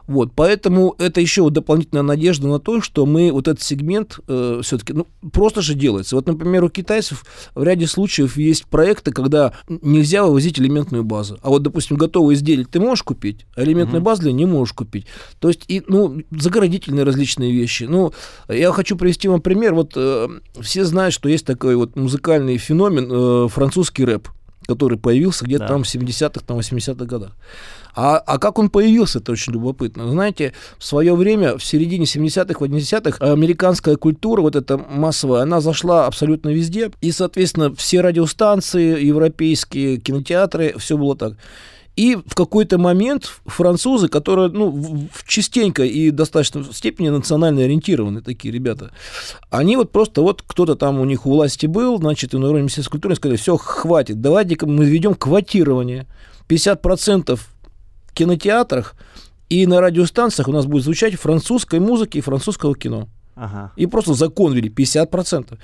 Вот, 0.06 0.34
поэтому 0.36 0.94
это 1.00 1.20
еще 1.20 1.50
дополнительная 1.50 2.04
надежда 2.04 2.48
на 2.48 2.60
то, 2.60 2.82
что 2.82 3.06
мы 3.06 3.32
вот 3.32 3.48
этот 3.48 3.64
сегмент 3.64 4.20
э, 4.28 4.62
все-таки, 4.68 4.94
ну, 4.94 5.08
просто 5.32 5.62
же 5.62 5.74
делается. 5.74 6.16
Вот, 6.16 6.28
например, 6.28 6.64
у 6.64 6.70
китайцев 6.70 7.26
в 7.56 7.64
ряде 7.64 7.88
случаев 7.88 8.38
есть 8.38 8.66
проекты, 8.66 9.12
когда 9.12 9.54
нельзя 9.68 10.24
вывозить 10.24 10.60
элементную 10.60 11.04
базу. 11.04 11.40
А 11.42 11.50
вот, 11.50 11.64
допустим, 11.64 11.98
готовые 11.98 12.36
изделия 12.36 12.66
ты 12.66 12.80
можешь 12.80 13.04
купить, 13.04 13.46
а 13.56 13.64
элементную 13.64 14.02
mm-hmm. 14.02 14.06
базу 14.06 14.30
не 14.30 14.46
можешь 14.46 14.74
купить. 14.74 15.08
То 15.40 15.48
есть, 15.48 15.66
и, 15.68 15.84
ну, 15.88 16.22
заградительные 16.32 17.04
различные 17.04 17.52
вещи. 17.52 17.84
Ну, 17.84 18.14
я 18.48 18.72
хочу 18.72 18.98
привести 18.98 19.28
вам 19.28 19.42
пример. 19.42 19.74
Вот 19.74 19.94
э, 19.96 20.28
все 20.62 20.86
знают, 20.86 21.14
что 21.14 21.30
есть 21.30 21.46
такой 21.46 21.76
вот 21.76 21.96
музыкальный 21.96 22.58
феномен 22.58 23.10
э, 23.12 23.48
французский 23.50 24.06
рэп 24.06 24.30
который 24.68 24.98
появился 25.00 25.46
где-то 25.46 25.64
да. 25.64 25.68
там 25.70 25.84
в 25.84 25.88
70-х, 25.88 26.42
там 26.46 26.60
80-х 26.60 27.06
годах. 27.06 27.32
А, 28.00 28.18
а 28.20 28.38
как 28.38 28.60
он 28.60 28.70
появился, 28.70 29.18
это 29.18 29.32
очень 29.32 29.54
любопытно. 29.54 30.08
Знаете, 30.12 30.54
в 30.78 30.86
свое 30.86 31.16
время, 31.16 31.58
в 31.58 31.66
середине 31.66 32.06
70-х, 32.06 32.64
80-х, 32.64 33.26
американская 33.26 33.96
культура, 33.96 34.42
вот 34.42 34.56
эта 34.56 34.78
массовая, 34.78 35.42
она 35.42 35.62
зашла 35.62 36.06
абсолютно 36.06 36.50
везде. 36.50 36.92
И, 37.02 37.12
соответственно, 37.12 37.74
все 37.74 38.02
радиостанции, 38.02 39.04
европейские 39.04 39.98
кинотеатры, 39.98 40.76
все 40.78 40.96
было 40.96 41.18
так. 41.18 41.34
И 41.96 42.16
в 42.16 42.36
какой-то 42.36 42.78
момент 42.78 43.32
французы, 43.48 44.10
которые 44.10 44.50
ну, 44.50 45.10
частенько 45.26 45.84
и 45.84 46.12
достаточно 46.12 46.62
в 46.62 46.74
степени 46.74 47.10
национально 47.10 47.64
ориентированы 47.64 48.22
такие 48.22 48.54
ребята, 48.54 48.92
они 49.50 49.76
вот 49.76 49.92
просто 49.92 50.22
вот 50.22 50.44
кто-то 50.46 50.76
там 50.76 51.00
у 51.00 51.06
них 51.06 51.26
у 51.26 51.32
власти 51.32 51.66
был, 51.66 51.98
значит, 51.98 52.36
и 52.36 52.38
на 52.38 52.46
уровне 52.46 52.62
Министерства 52.62 52.92
культуры 52.92 53.16
сказали, 53.16 53.38
все, 53.38 53.58
хватит, 53.58 54.22
давайте-ка 54.22 54.68
мы 54.68 54.86
введем 54.86 55.16
квотирование. 55.16 56.06
50% 56.48 57.38
кинотеатрах 58.18 58.96
и 59.50 59.66
на 59.66 59.80
радиостанциях 59.80 60.48
у 60.48 60.52
нас 60.52 60.66
будет 60.66 60.84
звучать 60.84 61.16
французской 61.16 61.80
музыки 61.80 62.18
и 62.18 62.22
французского 62.22 62.76
кино. 62.76 63.08
Ага. 63.36 63.72
И 63.76 63.86
просто 63.86 64.16
закон 64.16 64.54
ввели 64.54 64.70
50%. 64.70 65.58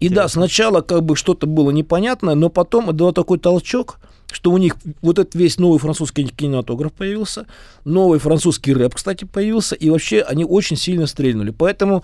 И 0.00 0.06
Интересно. 0.06 0.16
да, 0.16 0.28
сначала 0.28 0.80
как 0.80 1.04
бы 1.04 1.14
что-то 1.14 1.46
было 1.46 1.70
непонятное, 1.70 2.34
но 2.34 2.48
потом 2.48 2.94
дало 2.94 3.12
такой 3.12 3.38
толчок, 3.38 4.00
что 4.32 4.50
у 4.50 4.58
них 4.58 4.76
вот 5.00 5.18
этот 5.18 5.36
весь 5.36 5.58
новый 5.58 5.78
французский 5.78 6.24
кинематограф 6.24 6.92
появился, 6.92 7.46
новый 7.84 8.18
французский 8.18 8.74
рэп, 8.74 8.96
кстати, 8.96 9.24
появился, 9.24 9.76
и 9.76 9.90
вообще 9.90 10.22
они 10.22 10.44
очень 10.44 10.76
сильно 10.76 11.06
стрельнули. 11.06 11.50
Поэтому 11.50 12.02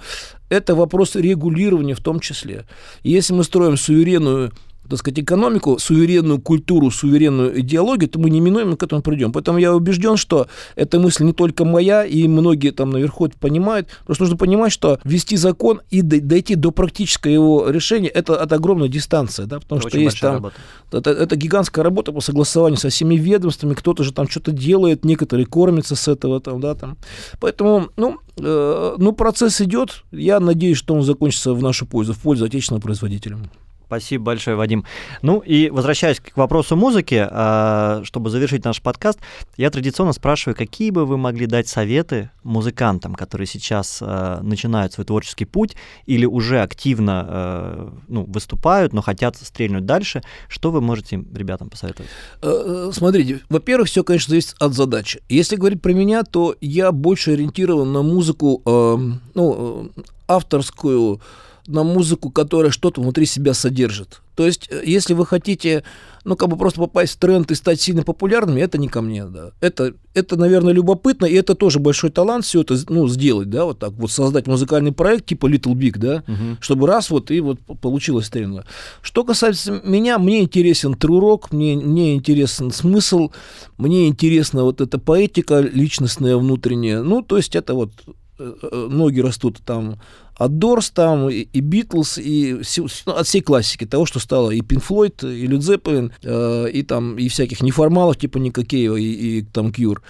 это 0.48 0.76
вопрос 0.76 1.16
регулирования 1.16 1.94
в 1.94 2.00
том 2.00 2.20
числе. 2.20 2.64
Если 3.02 3.32
мы 3.32 3.42
строим 3.42 3.76
суверенную 3.76 4.52
так 4.88 4.98
сказать, 4.98 5.20
экономику, 5.20 5.78
суверенную 5.78 6.40
культуру, 6.40 6.90
суверенную 6.90 7.60
идеологию, 7.60 8.08
то 8.08 8.18
мы 8.18 8.30
неминуемо 8.30 8.76
к 8.76 8.82
этому 8.82 9.02
придем. 9.02 9.32
Поэтому 9.32 9.58
я 9.58 9.74
убежден, 9.74 10.16
что 10.16 10.46
эта 10.74 10.98
мысль 10.98 11.24
не 11.24 11.32
только 11.32 11.64
моя, 11.64 12.04
и 12.04 12.26
многие 12.28 12.70
там 12.70 12.90
наверху 12.90 13.26
это 13.26 13.36
понимают. 13.38 13.88
Просто 14.04 14.24
нужно 14.24 14.36
понимать, 14.36 14.72
что 14.72 14.98
ввести 15.04 15.36
закон 15.36 15.80
и 15.90 16.02
дойти 16.02 16.54
до 16.54 16.70
практического 16.70 17.30
его 17.30 17.70
решения, 17.70 18.08
это, 18.08 18.34
это 18.34 18.54
огромная 18.54 18.88
дистанция, 18.88 19.46
да, 19.46 19.60
потому 19.60 19.80
это 19.80 19.88
что 19.88 19.98
есть 19.98 20.20
там... 20.20 20.50
Это, 20.92 21.10
это 21.10 21.36
гигантская 21.36 21.82
работа 21.82 22.12
по 22.12 22.20
согласованию 22.20 22.78
со 22.78 22.88
всеми 22.90 23.16
ведомствами, 23.16 23.74
кто-то 23.74 24.04
же 24.04 24.12
там 24.12 24.28
что-то 24.28 24.52
делает, 24.52 25.04
некоторые 25.04 25.46
кормятся 25.46 25.96
с 25.96 26.06
этого, 26.08 26.40
там, 26.40 26.60
да, 26.60 26.74
там. 26.74 26.96
Поэтому, 27.40 27.88
ну, 27.96 28.18
э, 28.38 28.94
ну, 28.96 29.12
процесс 29.12 29.60
идет, 29.60 30.04
я 30.12 30.38
надеюсь, 30.38 30.78
что 30.78 30.94
он 30.94 31.02
закончится 31.02 31.54
в 31.54 31.62
нашу 31.62 31.86
пользу, 31.86 32.12
в 32.12 32.18
пользу 32.18 32.44
отечественного 32.44 32.82
производителя. 32.82 33.38
Спасибо 33.86 34.24
большое, 34.24 34.56
Вадим. 34.56 34.84
Ну 35.22 35.38
и 35.38 35.70
возвращаясь 35.70 36.18
к 36.18 36.36
вопросу 36.36 36.74
музыки, 36.74 37.24
а, 37.30 38.00
чтобы 38.02 38.30
завершить 38.30 38.64
наш 38.64 38.82
подкаст, 38.82 39.20
я 39.56 39.70
традиционно 39.70 40.12
спрашиваю, 40.12 40.56
какие 40.56 40.90
бы 40.90 41.06
вы 41.06 41.16
могли 41.16 41.46
дать 41.46 41.68
советы 41.68 42.30
музыкантам, 42.42 43.14
которые 43.14 43.46
сейчас 43.46 43.98
а, 44.02 44.40
начинают 44.42 44.92
свой 44.92 45.04
творческий 45.04 45.44
путь 45.44 45.76
или 46.04 46.26
уже 46.26 46.62
активно 46.62 47.26
а, 47.28 47.92
ну, 48.08 48.24
выступают, 48.24 48.92
но 48.92 49.02
хотят 49.02 49.36
стрельнуть 49.36 49.86
дальше. 49.86 50.22
Что 50.48 50.72
вы 50.72 50.80
можете 50.80 51.22
ребятам 51.32 51.70
посоветовать? 51.70 52.10
Э, 52.42 52.88
э, 52.88 52.90
смотрите, 52.92 53.42
во-первых, 53.48 53.86
все, 53.86 54.02
конечно, 54.02 54.30
зависит 54.30 54.56
от 54.58 54.74
задачи. 54.74 55.22
Если 55.28 55.54
говорить 55.54 55.80
про 55.80 55.92
меня, 55.92 56.24
то 56.24 56.56
я 56.60 56.90
больше 56.90 57.34
ориентирован 57.34 57.92
на 57.92 58.02
музыку, 58.02 58.62
ну, 58.64 59.90
авторскую, 60.26 61.20
на 61.68 61.82
музыку, 61.84 62.30
которая 62.30 62.70
что-то 62.70 63.00
внутри 63.00 63.26
себя 63.26 63.54
содержит. 63.54 64.22
То 64.36 64.46
есть, 64.46 64.68
э, 64.70 64.82
если 64.84 65.14
вы 65.14 65.24
хотите, 65.26 65.82
ну, 66.24 66.36
как 66.36 66.48
бы 66.48 66.56
просто 66.56 66.78
попасть 66.80 67.14
в 67.14 67.18
тренд 67.18 67.50
и 67.50 67.54
стать 67.54 67.80
сильно 67.80 68.02
популярными, 68.02 68.60
это 68.60 68.78
не 68.78 68.88
ко 68.88 69.00
мне, 69.00 69.24
да. 69.24 69.52
Это, 69.60 69.94
это, 70.12 70.36
наверное, 70.36 70.74
любопытно, 70.74 71.24
и 71.24 71.34
это 71.34 71.54
тоже 71.54 71.78
большой 71.80 72.10
талант 72.10 72.44
все 72.44 72.60
это, 72.60 72.76
ну, 72.88 73.08
сделать, 73.08 73.48
да, 73.48 73.64
вот 73.64 73.78
так, 73.78 73.92
вот 73.92 74.10
создать 74.10 74.46
музыкальный 74.46 74.92
проект 74.92 75.26
типа 75.26 75.46
Little 75.46 75.74
Big, 75.74 75.98
да, 75.98 76.22
угу. 76.28 76.58
чтобы 76.60 76.86
раз 76.86 77.10
вот 77.10 77.30
и 77.30 77.40
вот 77.40 77.60
получилось 77.80 78.28
тренда. 78.28 78.66
Что 79.00 79.24
касается 79.24 79.80
меня, 79.84 80.18
мне 80.18 80.42
интересен 80.42 80.94
трурок, 80.94 81.50
мне, 81.50 81.76
мне 81.76 82.14
интересен 82.14 82.70
смысл, 82.70 83.30
мне 83.78 84.06
интересна 84.08 84.64
вот 84.64 84.80
эта 84.82 84.98
поэтика 84.98 85.60
личностная, 85.60 86.36
внутренняя, 86.36 87.02
ну, 87.02 87.22
то 87.22 87.38
есть 87.38 87.56
это 87.56 87.74
вот 87.74 87.90
ноги 88.38 89.20
растут 89.20 89.60
там 89.64 89.98
от 90.36 90.58
Дорс 90.58 90.90
там, 90.90 91.30
и, 91.30 91.40
и 91.40 91.60
Битлз, 91.60 92.18
и 92.18 92.60
все, 92.62 92.86
ну, 93.06 93.12
от 93.12 93.26
всей 93.26 93.40
классики, 93.40 93.86
того, 93.86 94.04
что 94.04 94.18
стало 94.18 94.50
и 94.50 94.60
Пин 94.60 94.80
Флойд, 94.80 95.24
и 95.24 95.46
Лид 95.46 95.62
Зеппелин, 95.62 96.12
э, 96.22 96.70
и 96.70 96.82
там, 96.82 97.16
и 97.16 97.28
всяких 97.28 97.62
неформалов, 97.62 98.18
типа 98.18 98.38
Никакеева, 98.38 98.96
и, 98.96 99.38
и 99.38 99.42
там 99.42 99.72
Кьюр. 99.72 100.02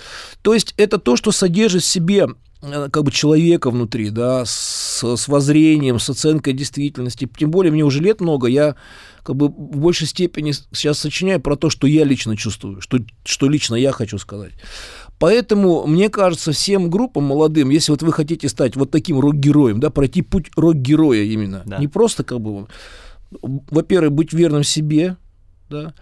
То 0.43 0.53
есть 0.53 0.75
это 0.77 0.99
то, 0.99 1.17
что 1.17 1.31
содержит 1.31 1.83
в 1.83 1.87
себе 1.87 2.27
э, 2.63 2.89
как 2.91 3.05
бы 3.05 3.13
человека 3.13 3.71
внутри, 3.71 4.11
да, 4.11 4.45
с, 4.45 5.05
с 5.05 5.29
воззрением, 5.29 6.01
с 6.01 6.11
оценкой 6.11 6.55
действительности. 6.55 7.29
Тем 7.39 7.53
более 7.53 7.71
мне 7.73 7.85
уже 7.85 8.01
лет 8.01 8.21
много, 8.21 8.49
я 8.49 8.75
как 9.23 9.37
бы 9.37 9.49
в 9.49 9.79
большей 9.79 10.09
степени 10.09 10.53
сейчас 10.73 10.99
сочиняю 10.99 11.41
про 11.41 11.57
то, 11.57 11.71
что 11.71 11.87
я 11.87 12.05
лично 12.05 12.37
чувствую, 12.37 12.81
что, 12.81 12.99
что 13.25 13.49
лично 13.49 13.77
я 13.77 13.93
хочу 13.93 14.19
сказать. 14.19 14.53
Поэтому, 15.19 15.87
мне 15.87 16.11
кажется, 16.11 16.53
всем 16.53 16.91
группам 16.91 17.25
молодым, 17.25 17.71
если 17.71 17.91
вот 17.91 18.03
вы 18.03 18.13
хотите 18.13 18.49
стать 18.49 18.77
вот 18.77 18.91
таким 18.91 19.19
рок-героем, 19.19 19.81
да, 19.81 19.91
пройти 19.91 20.21
путь 20.23 20.51
рок-героя 20.57 21.23
именно, 21.23 21.63
да. 21.65 21.79
не 21.79 21.89
просто 21.89 22.23
как 22.23 22.41
бы, 22.41 22.67
во-первых, 23.41 24.13
быть 24.13 24.33
верным 24.35 24.63
себе, 24.63 25.17
да, 25.71 25.95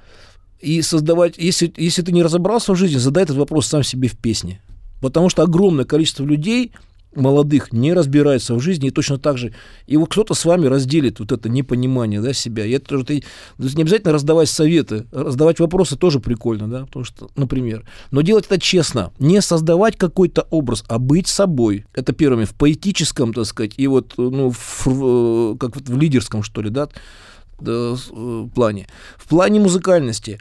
и 0.60 0.82
создавать, 0.82 1.36
если, 1.36 1.72
если 1.76 2.02
ты 2.02 2.10
не 2.10 2.22
разобрался 2.22 2.72
в 2.72 2.76
жизни, 2.76 2.96
задай 2.96 3.24
этот 3.24 3.36
вопрос 3.36 3.66
сам 3.66 3.82
себе 3.82 4.08
в 4.08 4.18
песне. 4.18 4.60
Потому 5.00 5.28
что 5.28 5.42
огромное 5.42 5.84
количество 5.84 6.24
людей 6.24 6.72
молодых 7.16 7.72
не 7.72 7.92
разбирается 7.92 8.54
в 8.54 8.60
жизни, 8.60 8.88
и 8.88 8.90
точно 8.90 9.18
так 9.18 9.38
же, 9.38 9.54
и 9.86 9.96
вот 9.96 10.10
кто-то 10.10 10.34
с 10.34 10.44
вами 10.44 10.66
разделит 10.66 11.20
вот 11.20 11.32
это 11.32 11.48
непонимание 11.48 12.20
да, 12.20 12.32
себя. 12.32 12.64
И 12.64 12.72
это 12.72 12.86
тоже, 12.86 13.04
ты, 13.04 13.24
не 13.58 13.82
обязательно 13.82 14.12
раздавать 14.12 14.48
советы, 14.48 15.06
раздавать 15.12 15.60
вопросы 15.60 15.96
тоже 15.96 16.20
прикольно, 16.20 16.68
да, 16.68 16.86
потому 16.86 17.04
что, 17.04 17.28
например, 17.36 17.84
но 18.10 18.20
делать 18.20 18.46
это 18.46 18.60
честно, 18.60 19.12
не 19.18 19.40
создавать 19.40 19.96
какой-то 19.96 20.46
образ, 20.50 20.84
а 20.88 20.98
быть 20.98 21.28
собой. 21.28 21.86
Это 21.94 22.12
первыми 22.12 22.44
в 22.44 22.54
поэтическом, 22.54 23.32
так 23.32 23.44
сказать, 23.46 23.74
и 23.76 23.86
вот, 23.86 24.14
ну, 24.16 24.50
в, 24.50 24.86
э, 24.86 25.56
как 25.58 25.76
вот 25.76 25.88
в 25.88 25.98
лидерском, 25.98 26.42
что 26.42 26.62
ли, 26.62 26.70
да, 26.70 26.88
да, 27.60 27.94
э, 28.10 28.48
плане. 28.54 28.88
В 29.16 29.28
плане 29.28 29.60
музыкальности 29.60 30.40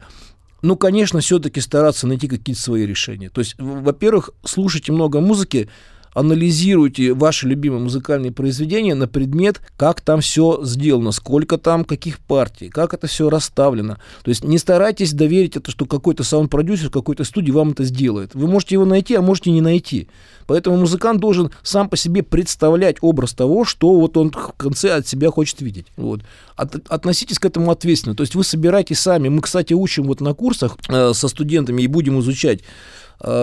ну, 0.64 0.78
конечно, 0.78 1.20
все-таки 1.20 1.60
стараться 1.60 2.08
найти 2.08 2.30
какие-то 2.30 2.62
свои 2.62 2.86
решения. 2.86 3.30
То 3.30 3.42
есть, 3.42 3.56
во-первых, 3.60 4.30
слушайте 4.46 4.94
много 4.94 5.20
музыки, 5.20 5.70
анализируйте 6.14 7.14
ваши 7.14 7.48
любимые 7.48 7.82
музыкальные 7.82 8.32
произведения 8.32 8.96
на 8.96 9.08
предмет, 9.08 9.62
как 9.78 10.02
там 10.02 10.22
все 10.22 10.60
сделано, 10.64 11.12
сколько 11.12 11.58
там 11.58 11.86
каких 11.86 12.20
партий, 12.20 12.70
как 12.70 12.94
это 12.94 13.08
все 13.08 13.30
расставлено. 13.30 13.98
То 14.24 14.30
есть 14.30 14.44
не 14.44 14.58
старайтесь 14.58 15.14
доверить 15.14 15.58
это, 15.58 15.72
что 15.72 15.86
какой-то 15.86 16.24
саунд-продюсер 16.24 16.90
какой-то 16.90 17.24
студии 17.24 17.52
вам 17.52 17.72
это 17.72 17.84
сделает. 17.84 18.36
Вы 18.36 18.48
можете 18.48 18.76
его 18.76 18.86
найти, 18.86 19.16
а 19.16 19.22
можете 19.22 19.52
не 19.52 19.62
найти. 19.62 20.08
Поэтому 20.46 20.78
музыкант 20.78 21.20
должен 21.20 21.52
сам 21.62 21.90
по 21.90 21.98
себе 21.98 22.24
представлять 22.24 22.98
образ 23.02 23.34
того, 23.34 23.66
что 23.66 24.00
вот 24.00 24.18
он 24.18 24.32
в 24.32 24.54
конце 24.58 24.92
от 24.92 25.08
себя 25.08 25.32
хочет 25.32 25.62
видеть. 25.62 25.88
Вот. 25.96 26.22
От, 26.56 26.76
относитесь 26.90 27.40
к 27.40 27.46
этому 27.46 27.72
ответственно. 27.72 28.16
То 28.16 28.22
есть 28.22 28.36
вы 28.36 28.44
собираете 28.44 28.96
сами. 28.96 29.30
Мы, 29.30 29.42
кстати, 29.42 29.74
учим 29.74 30.04
вот 30.04 30.22
на 30.22 30.34
курсах 30.34 30.78
э, 30.90 31.14
со 31.14 31.28
студентами 31.28 31.82
и 31.82 31.88
будем 31.88 32.20
изучать 32.20 32.62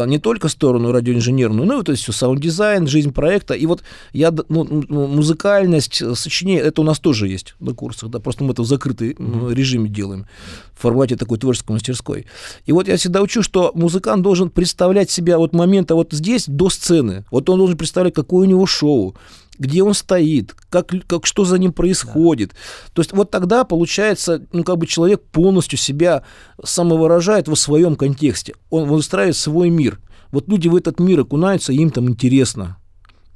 не 0.06 0.18
только 0.18 0.48
сторону 0.48 0.92
радиоинженерную, 0.92 1.66
но 1.66 1.80
и 1.80 1.82
то 1.82 1.92
есть 1.92 2.02
все 2.02 2.12
саунд-дизайн, 2.12 2.86
жизнь 2.86 3.12
проекта. 3.12 3.54
И 3.54 3.66
вот 3.66 3.82
я, 4.12 4.32
ну, 4.48 4.84
музыкальность, 4.88 6.02
э, 6.02 6.14
сочинение, 6.14 6.62
это 6.62 6.82
у 6.82 6.84
нас 6.84 6.98
тоже 6.98 7.28
есть 7.28 7.54
на 7.60 7.74
курсах, 7.74 8.10
да, 8.10 8.18
просто 8.18 8.44
мы 8.44 8.52
это 8.52 8.62
в 8.62 8.66
закрытом 8.66 9.08
mm-hmm. 9.08 9.54
режиме 9.54 9.88
делаем, 9.88 10.26
в 10.74 10.82
формате 10.82 11.16
такой 11.16 11.38
творческой 11.38 11.72
мастерской. 11.72 12.26
И 12.66 12.72
вот 12.72 12.88
я 12.88 12.96
всегда 12.96 13.22
учу, 13.22 13.42
что 13.42 13.72
музыкант 13.74 14.22
должен 14.22 14.50
представлять 14.50 15.10
себя 15.10 15.38
вот 15.38 15.54
момента 15.54 15.94
вот 15.94 16.12
здесь 16.12 16.44
до 16.46 16.70
сцены. 16.70 17.24
Вот 17.30 17.48
он 17.48 17.58
должен 17.58 17.76
представлять, 17.76 18.14
какое 18.14 18.46
у 18.46 18.50
него 18.50 18.66
шоу, 18.66 19.14
где 19.60 19.82
он 19.82 19.94
стоит, 19.94 20.56
как, 20.70 20.92
как, 21.06 21.26
что 21.26 21.44
за 21.44 21.58
ним 21.58 21.72
происходит. 21.72 22.48
Да. 22.48 22.56
То 22.94 23.02
есть 23.02 23.12
вот 23.12 23.30
тогда 23.30 23.64
получается, 23.64 24.44
ну, 24.52 24.64
как 24.64 24.78
бы 24.78 24.86
человек 24.86 25.22
полностью 25.30 25.78
себя 25.78 26.24
самовыражает 26.64 27.46
в 27.46 27.54
своем 27.54 27.94
контексте. 27.94 28.54
Он 28.70 28.88
выстраивает 28.88 29.36
свой 29.36 29.68
мир. 29.68 30.00
Вот 30.32 30.48
люди 30.48 30.66
в 30.66 30.74
этот 30.74 30.98
мир 30.98 31.20
окунаются, 31.20 31.74
им 31.74 31.90
там 31.90 32.08
интересно. 32.08 32.78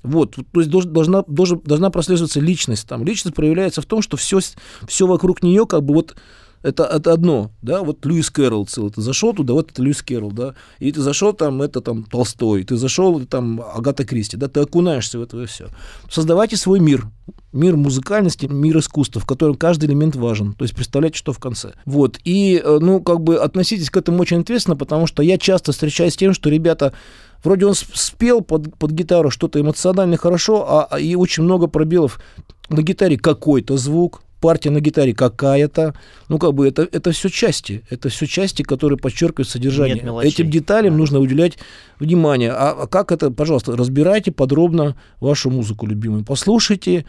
Вот, 0.02 0.36
то 0.36 0.60
есть 0.60 0.70
должна, 0.70 1.24
должна, 1.26 1.58
должна 1.64 1.90
прослеживаться 1.90 2.40
личность. 2.40 2.88
Там 2.88 3.04
личность 3.04 3.36
проявляется 3.36 3.82
в 3.82 3.86
том, 3.86 4.02
что 4.02 4.16
все, 4.16 4.40
все 4.86 5.06
вокруг 5.06 5.42
нее 5.42 5.66
как 5.66 5.82
бы 5.82 5.94
вот 5.94 6.16
это, 6.64 6.84
это 6.84 7.12
одно, 7.12 7.50
да, 7.60 7.82
вот 7.82 8.04
Льюис 8.06 8.30
Кэрролл 8.30 8.64
целый, 8.64 8.90
ты 8.90 9.02
зашел 9.02 9.34
туда, 9.34 9.52
вот 9.52 9.70
это 9.70 9.82
Льюис 9.82 10.02
Кэрролл, 10.02 10.32
да, 10.32 10.54
и 10.78 10.90
ты 10.90 11.02
зашел 11.02 11.34
там, 11.34 11.60
это 11.60 11.82
там 11.82 12.04
Толстой, 12.04 12.64
ты 12.64 12.76
зашел 12.76 13.20
там 13.26 13.60
Агата 13.60 14.04
Кристи, 14.04 14.38
да, 14.38 14.48
ты 14.48 14.60
окунаешься 14.60 15.18
в 15.18 15.22
это 15.22 15.44
все. 15.46 15.68
Создавайте 16.10 16.56
свой 16.56 16.80
мир, 16.80 17.06
мир 17.52 17.76
музыкальности, 17.76 18.46
мир 18.46 18.78
искусства, 18.78 19.20
в 19.20 19.26
котором 19.26 19.56
каждый 19.56 19.90
элемент 19.90 20.16
важен, 20.16 20.54
то 20.54 20.64
есть 20.64 20.74
представляйте, 20.74 21.18
что 21.18 21.34
в 21.34 21.38
конце. 21.38 21.74
Вот, 21.84 22.18
и, 22.24 22.60
э, 22.64 22.78
ну, 22.80 23.02
как 23.02 23.20
бы 23.20 23.36
относитесь 23.36 23.90
к 23.90 23.96
этому 23.98 24.22
очень 24.22 24.40
ответственно, 24.40 24.76
потому 24.76 25.06
что 25.06 25.22
я 25.22 25.36
часто 25.36 25.72
встречаюсь 25.72 26.14
с 26.14 26.16
тем, 26.16 26.32
что 26.32 26.48
ребята 26.48 26.94
Вроде 27.42 27.66
он 27.66 27.74
спел 27.74 28.40
под, 28.40 28.74
под 28.78 28.90
гитару 28.92 29.28
что-то 29.28 29.60
эмоционально 29.60 30.16
хорошо, 30.16 30.64
а, 30.66 30.88
а 30.90 30.98
и 30.98 31.14
очень 31.14 31.42
много 31.42 31.66
пробелов. 31.66 32.18
На 32.70 32.80
гитаре 32.80 33.18
какой-то 33.18 33.76
звук, 33.76 34.22
партия 34.40 34.70
на 34.70 34.80
гитаре 34.80 35.14
какая-то. 35.14 35.94
Ну, 36.28 36.38
как 36.38 36.54
бы 36.54 36.66
это, 36.68 36.88
это 36.90 37.12
все 37.12 37.28
части. 37.28 37.82
Это 37.90 38.08
все 38.08 38.26
части, 38.26 38.62
которые 38.62 38.98
подчеркивают 38.98 39.48
содержание. 39.48 40.02
Нет 40.02 40.24
Этим 40.24 40.50
деталям 40.50 40.92
да. 40.92 40.98
нужно 40.98 41.18
уделять 41.18 41.58
внимание. 41.98 42.50
А, 42.50 42.70
а 42.82 42.86
как 42.86 43.12
это, 43.12 43.30
пожалуйста, 43.30 43.76
разбирайте 43.76 44.32
подробно 44.32 44.96
вашу 45.20 45.50
музыку 45.50 45.86
любимую. 45.86 46.24
Послушайте, 46.24 47.06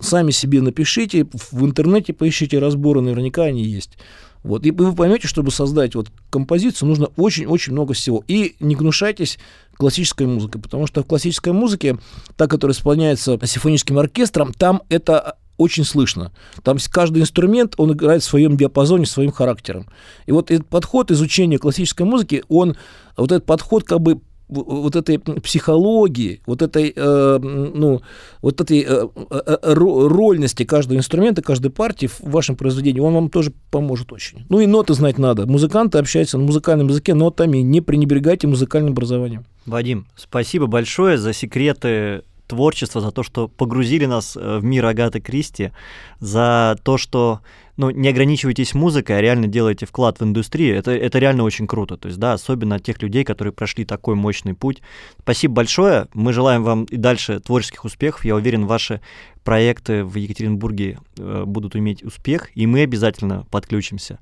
сами 0.00 0.30
себе 0.30 0.60
напишите, 0.60 1.26
в 1.32 1.64
интернете 1.64 2.12
поищите 2.12 2.58
разборы, 2.58 3.00
наверняка 3.00 3.42
они 3.42 3.64
есть. 3.64 3.98
Вот. 4.44 4.66
И 4.66 4.70
вы 4.70 4.94
поймете, 4.94 5.26
чтобы 5.26 5.50
создать 5.50 5.94
вот 5.94 6.08
композицию, 6.30 6.90
нужно 6.90 7.06
очень-очень 7.16 7.72
много 7.72 7.94
всего. 7.94 8.22
И 8.28 8.56
не 8.60 8.76
гнушайтесь 8.76 9.38
классической 9.76 10.26
музыкой, 10.26 10.60
потому 10.60 10.86
что 10.86 11.02
в 11.02 11.06
классической 11.06 11.52
музыке, 11.52 11.98
та, 12.36 12.46
которая 12.46 12.74
исполняется 12.74 13.38
симфоническим 13.42 13.98
оркестром, 13.98 14.52
там 14.52 14.82
это 14.90 15.38
очень 15.56 15.84
слышно. 15.84 16.32
Там 16.62 16.78
каждый 16.90 17.22
инструмент, 17.22 17.74
он 17.78 17.92
играет 17.92 18.22
в 18.22 18.26
своем 18.26 18.56
диапазоне, 18.56 19.06
своим 19.06 19.32
характером. 19.32 19.86
И 20.26 20.32
вот 20.32 20.50
этот 20.50 20.66
подход 20.66 21.10
изучения 21.10 21.58
классической 21.58 22.02
музыки, 22.04 22.44
он, 22.48 22.76
вот 23.16 23.32
этот 23.32 23.46
подход 23.46 23.84
как 23.84 24.00
бы 24.00 24.20
вот 24.48 24.94
этой 24.94 25.18
психологии, 25.18 26.40
вот 26.46 26.62
этой, 26.62 26.92
э, 26.94 27.38
ну, 27.40 28.02
вот 28.42 28.60
этой 28.60 28.84
э, 28.86 29.08
э, 29.30 29.58
э 29.62 29.72
рольности 29.72 30.64
каждого 30.64 30.98
инструмента, 30.98 31.42
каждой 31.42 31.70
партии 31.70 32.06
в 32.06 32.20
вашем 32.22 32.56
произведении, 32.56 33.00
он 33.00 33.14
вам 33.14 33.30
тоже 33.30 33.52
поможет 33.70 34.12
очень. 34.12 34.44
Ну 34.48 34.60
и 34.60 34.66
ноты 34.66 34.94
знать 34.94 35.18
надо. 35.18 35.46
Музыканты 35.46 35.98
общаются 35.98 36.38
на 36.38 36.44
музыкальном 36.44 36.88
языке 36.88 37.14
нотами, 37.14 37.58
не 37.58 37.80
пренебрегайте 37.80 38.46
музыкальным 38.46 38.92
образованием. 38.92 39.46
Вадим, 39.66 40.06
спасибо 40.14 40.66
большое 40.66 41.16
за 41.16 41.32
секреты 41.32 42.22
творчество, 42.46 43.00
за 43.00 43.10
то, 43.10 43.22
что 43.22 43.48
погрузили 43.48 44.06
нас 44.06 44.36
э, 44.36 44.58
в 44.58 44.64
мир 44.64 44.86
Агаты 44.86 45.20
Кристи, 45.20 45.72
за 46.20 46.76
то, 46.82 46.98
что 46.98 47.40
ну, 47.76 47.90
не 47.90 48.08
ограничивайтесь 48.08 48.74
музыкой, 48.74 49.18
а 49.18 49.20
реально 49.20 49.46
делаете 49.46 49.86
вклад 49.86 50.20
в 50.20 50.24
индустрию. 50.24 50.76
Это, 50.76 50.92
это 50.92 51.18
реально 51.18 51.42
очень 51.42 51.66
круто. 51.66 51.96
То 51.96 52.08
есть, 52.08 52.18
да, 52.18 52.34
особенно 52.34 52.76
от 52.76 52.84
тех 52.84 53.02
людей, 53.02 53.24
которые 53.24 53.52
прошли 53.52 53.84
такой 53.84 54.14
мощный 54.14 54.54
путь. 54.54 54.80
Спасибо 55.20 55.54
большое. 55.54 56.06
Мы 56.14 56.32
желаем 56.32 56.62
вам 56.62 56.84
и 56.84 56.96
дальше 56.96 57.40
творческих 57.40 57.84
успехов. 57.84 58.24
Я 58.24 58.36
уверен, 58.36 58.66
ваши 58.66 59.00
проекты 59.42 60.04
в 60.04 60.14
Екатеринбурге 60.16 60.98
э, 61.18 61.44
будут 61.44 61.76
иметь 61.76 62.02
успех, 62.02 62.48
и 62.54 62.66
мы 62.66 62.82
обязательно 62.82 63.46
подключимся 63.50 64.18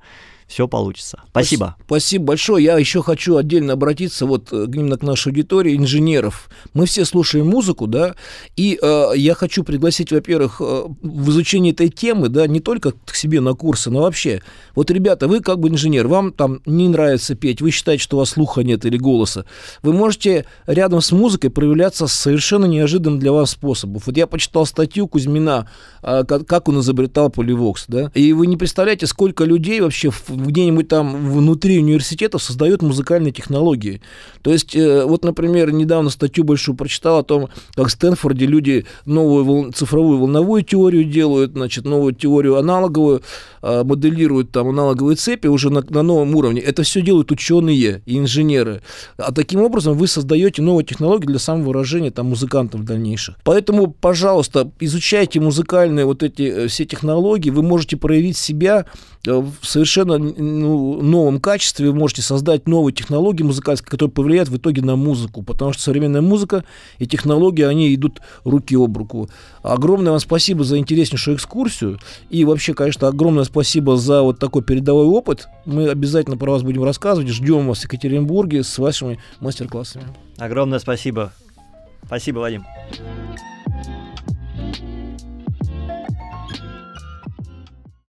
все 0.52 0.68
получится. 0.68 1.22
Спасибо. 1.30 1.76
Спасибо 1.86 2.24
большое. 2.26 2.64
Я 2.64 2.78
еще 2.78 3.02
хочу 3.02 3.36
отдельно 3.36 3.72
обратиться 3.72 4.26
вот 4.26 4.52
э, 4.52 4.66
именно 4.72 4.98
к 4.98 5.02
нашей 5.02 5.28
аудитории 5.28 5.76
инженеров. 5.76 6.50
Мы 6.74 6.84
все 6.84 7.06
слушаем 7.06 7.46
музыку, 7.46 7.86
да, 7.86 8.14
и 8.54 8.78
э, 8.80 9.12
я 9.16 9.34
хочу 9.34 9.64
пригласить, 9.64 10.12
во-первых, 10.12 10.60
э, 10.60 10.84
в 11.00 11.30
изучение 11.30 11.72
этой 11.72 11.88
темы, 11.88 12.28
да, 12.28 12.46
не 12.46 12.60
только 12.60 12.92
к 12.92 13.14
себе 13.14 13.40
на 13.42 13.54
курсы, 13.54 13.90
но 13.90 14.02
вообще. 14.02 14.42
Вот, 14.74 14.90
ребята, 14.90 15.28
вы 15.28 15.40
как 15.40 15.58
бы 15.58 15.68
инженер, 15.68 16.08
вам 16.08 16.32
там 16.32 16.60
не 16.66 16.88
нравится 16.88 17.34
петь, 17.34 17.60
вы 17.60 17.70
считаете, 17.70 18.02
что 18.02 18.16
у 18.16 18.20
вас 18.20 18.30
слуха 18.30 18.62
нет 18.62 18.84
или 18.84 18.96
голоса. 18.96 19.44
Вы 19.82 19.92
можете 19.92 20.46
рядом 20.66 21.00
с 21.00 21.12
музыкой 21.12 21.50
проявляться 21.50 22.06
совершенно 22.06 22.64
неожиданным 22.66 23.18
для 23.18 23.32
вас 23.32 23.50
способом. 23.50 24.00
Вот 24.04 24.16
я 24.16 24.26
почитал 24.26 24.66
статью 24.66 25.08
Кузьмина, 25.08 25.68
э, 26.02 26.24
как 26.24 26.68
он 26.68 26.80
изобретал 26.80 27.30
поливокс, 27.30 27.84
да, 27.88 28.10
и 28.14 28.32
вы 28.32 28.46
не 28.46 28.56
представляете, 28.56 29.06
сколько 29.06 29.44
людей 29.44 29.80
вообще 29.80 30.10
где-нибудь 30.28 30.88
там 30.88 31.30
внутри 31.32 31.78
университетов 31.78 32.42
создает 32.42 32.82
музыкальные 32.82 33.32
технологии. 33.32 34.00
То 34.42 34.52
есть, 34.52 34.74
э, 34.74 35.04
вот, 35.04 35.24
например, 35.24 35.72
недавно 35.72 36.10
статью 36.10 36.44
большую 36.44 36.76
прочитал 36.76 37.18
о 37.18 37.22
том, 37.22 37.48
как 37.74 37.88
в 37.88 37.90
Стэнфорде 37.90 38.46
люди 38.46 38.86
новую 39.04 39.72
цифровую 39.72 40.18
волновую 40.18 40.62
теорию 40.62 41.04
делают, 41.04 41.52
значит, 41.52 41.84
новую 41.84 42.14
теорию 42.14 42.56
аналоговую, 42.56 43.18
а, 43.18 43.22
моделируют 43.62 44.50
там 44.50 44.68
аналоговые 44.68 45.16
цепи 45.16 45.46
уже 45.46 45.70
на, 45.70 45.84
на 45.88 46.02
новом 46.02 46.34
уровне. 46.34 46.60
Это 46.60 46.82
все 46.82 47.00
делают 47.00 47.30
ученые 47.30 48.02
и 48.06 48.18
инженеры. 48.18 48.82
А 49.16 49.32
таким 49.32 49.60
образом 49.60 49.96
вы 49.96 50.08
создаете 50.08 50.62
новые 50.62 50.84
технологии 50.84 51.26
для 51.26 51.38
самовыражения 51.38 52.10
там 52.10 52.26
музыкантов 52.26 52.84
дальнейших. 52.84 53.36
Поэтому, 53.44 53.88
пожалуйста, 53.88 54.70
изучайте 54.80 55.40
музыкальные 55.40 56.04
вот 56.04 56.22
эти 56.22 56.42
э, 56.42 56.68
все 56.68 56.84
технологии, 56.84 57.50
вы 57.50 57.62
можете 57.62 57.96
проявить 57.96 58.36
себя 58.36 58.86
э, 59.26 59.32
в 59.32 59.54
совершенно 59.62 60.18
ну, 60.18 61.00
новом 61.00 61.40
качестве, 61.40 61.90
вы 61.90 61.94
можете 61.94 62.22
создать 62.22 62.66
новые 62.66 62.94
технологии 62.94 63.42
музыкальные, 63.42 63.84
которые 63.84 64.12
повлияют 64.12 64.48
в 64.48 64.56
итоге 64.56 64.82
на 64.82 64.96
музыку, 64.96 65.42
потому 65.42 65.72
что 65.72 65.82
современная 65.82 66.20
музыка 66.20 66.64
и 66.98 67.06
технологии, 67.06 67.62
они 67.62 67.94
идут 67.94 68.20
руки 68.44 68.76
об 68.76 68.96
руку. 68.96 69.28
Огромное 69.62 70.10
вам 70.10 70.20
спасибо 70.20 70.64
за 70.64 70.78
интереснейшую 70.78 71.36
экскурсию, 71.36 71.98
и 72.30 72.44
вообще, 72.44 72.74
конечно, 72.74 73.08
огромное 73.08 73.44
спасибо 73.44 73.96
за 73.96 74.22
вот 74.22 74.38
такой 74.38 74.62
передовой 74.62 75.06
опыт. 75.06 75.48
Мы 75.64 75.88
обязательно 75.88 76.36
про 76.36 76.52
вас 76.52 76.62
будем 76.62 76.82
рассказывать, 76.82 77.28
ждем 77.28 77.68
вас 77.68 77.80
в 77.80 77.84
Екатеринбурге 77.84 78.64
с 78.64 78.78
вашими 78.78 79.20
мастер-классами. 79.40 80.04
Огромное 80.38 80.78
спасибо. 80.78 81.32
Спасибо, 82.04 82.40
Вадим. 82.40 82.64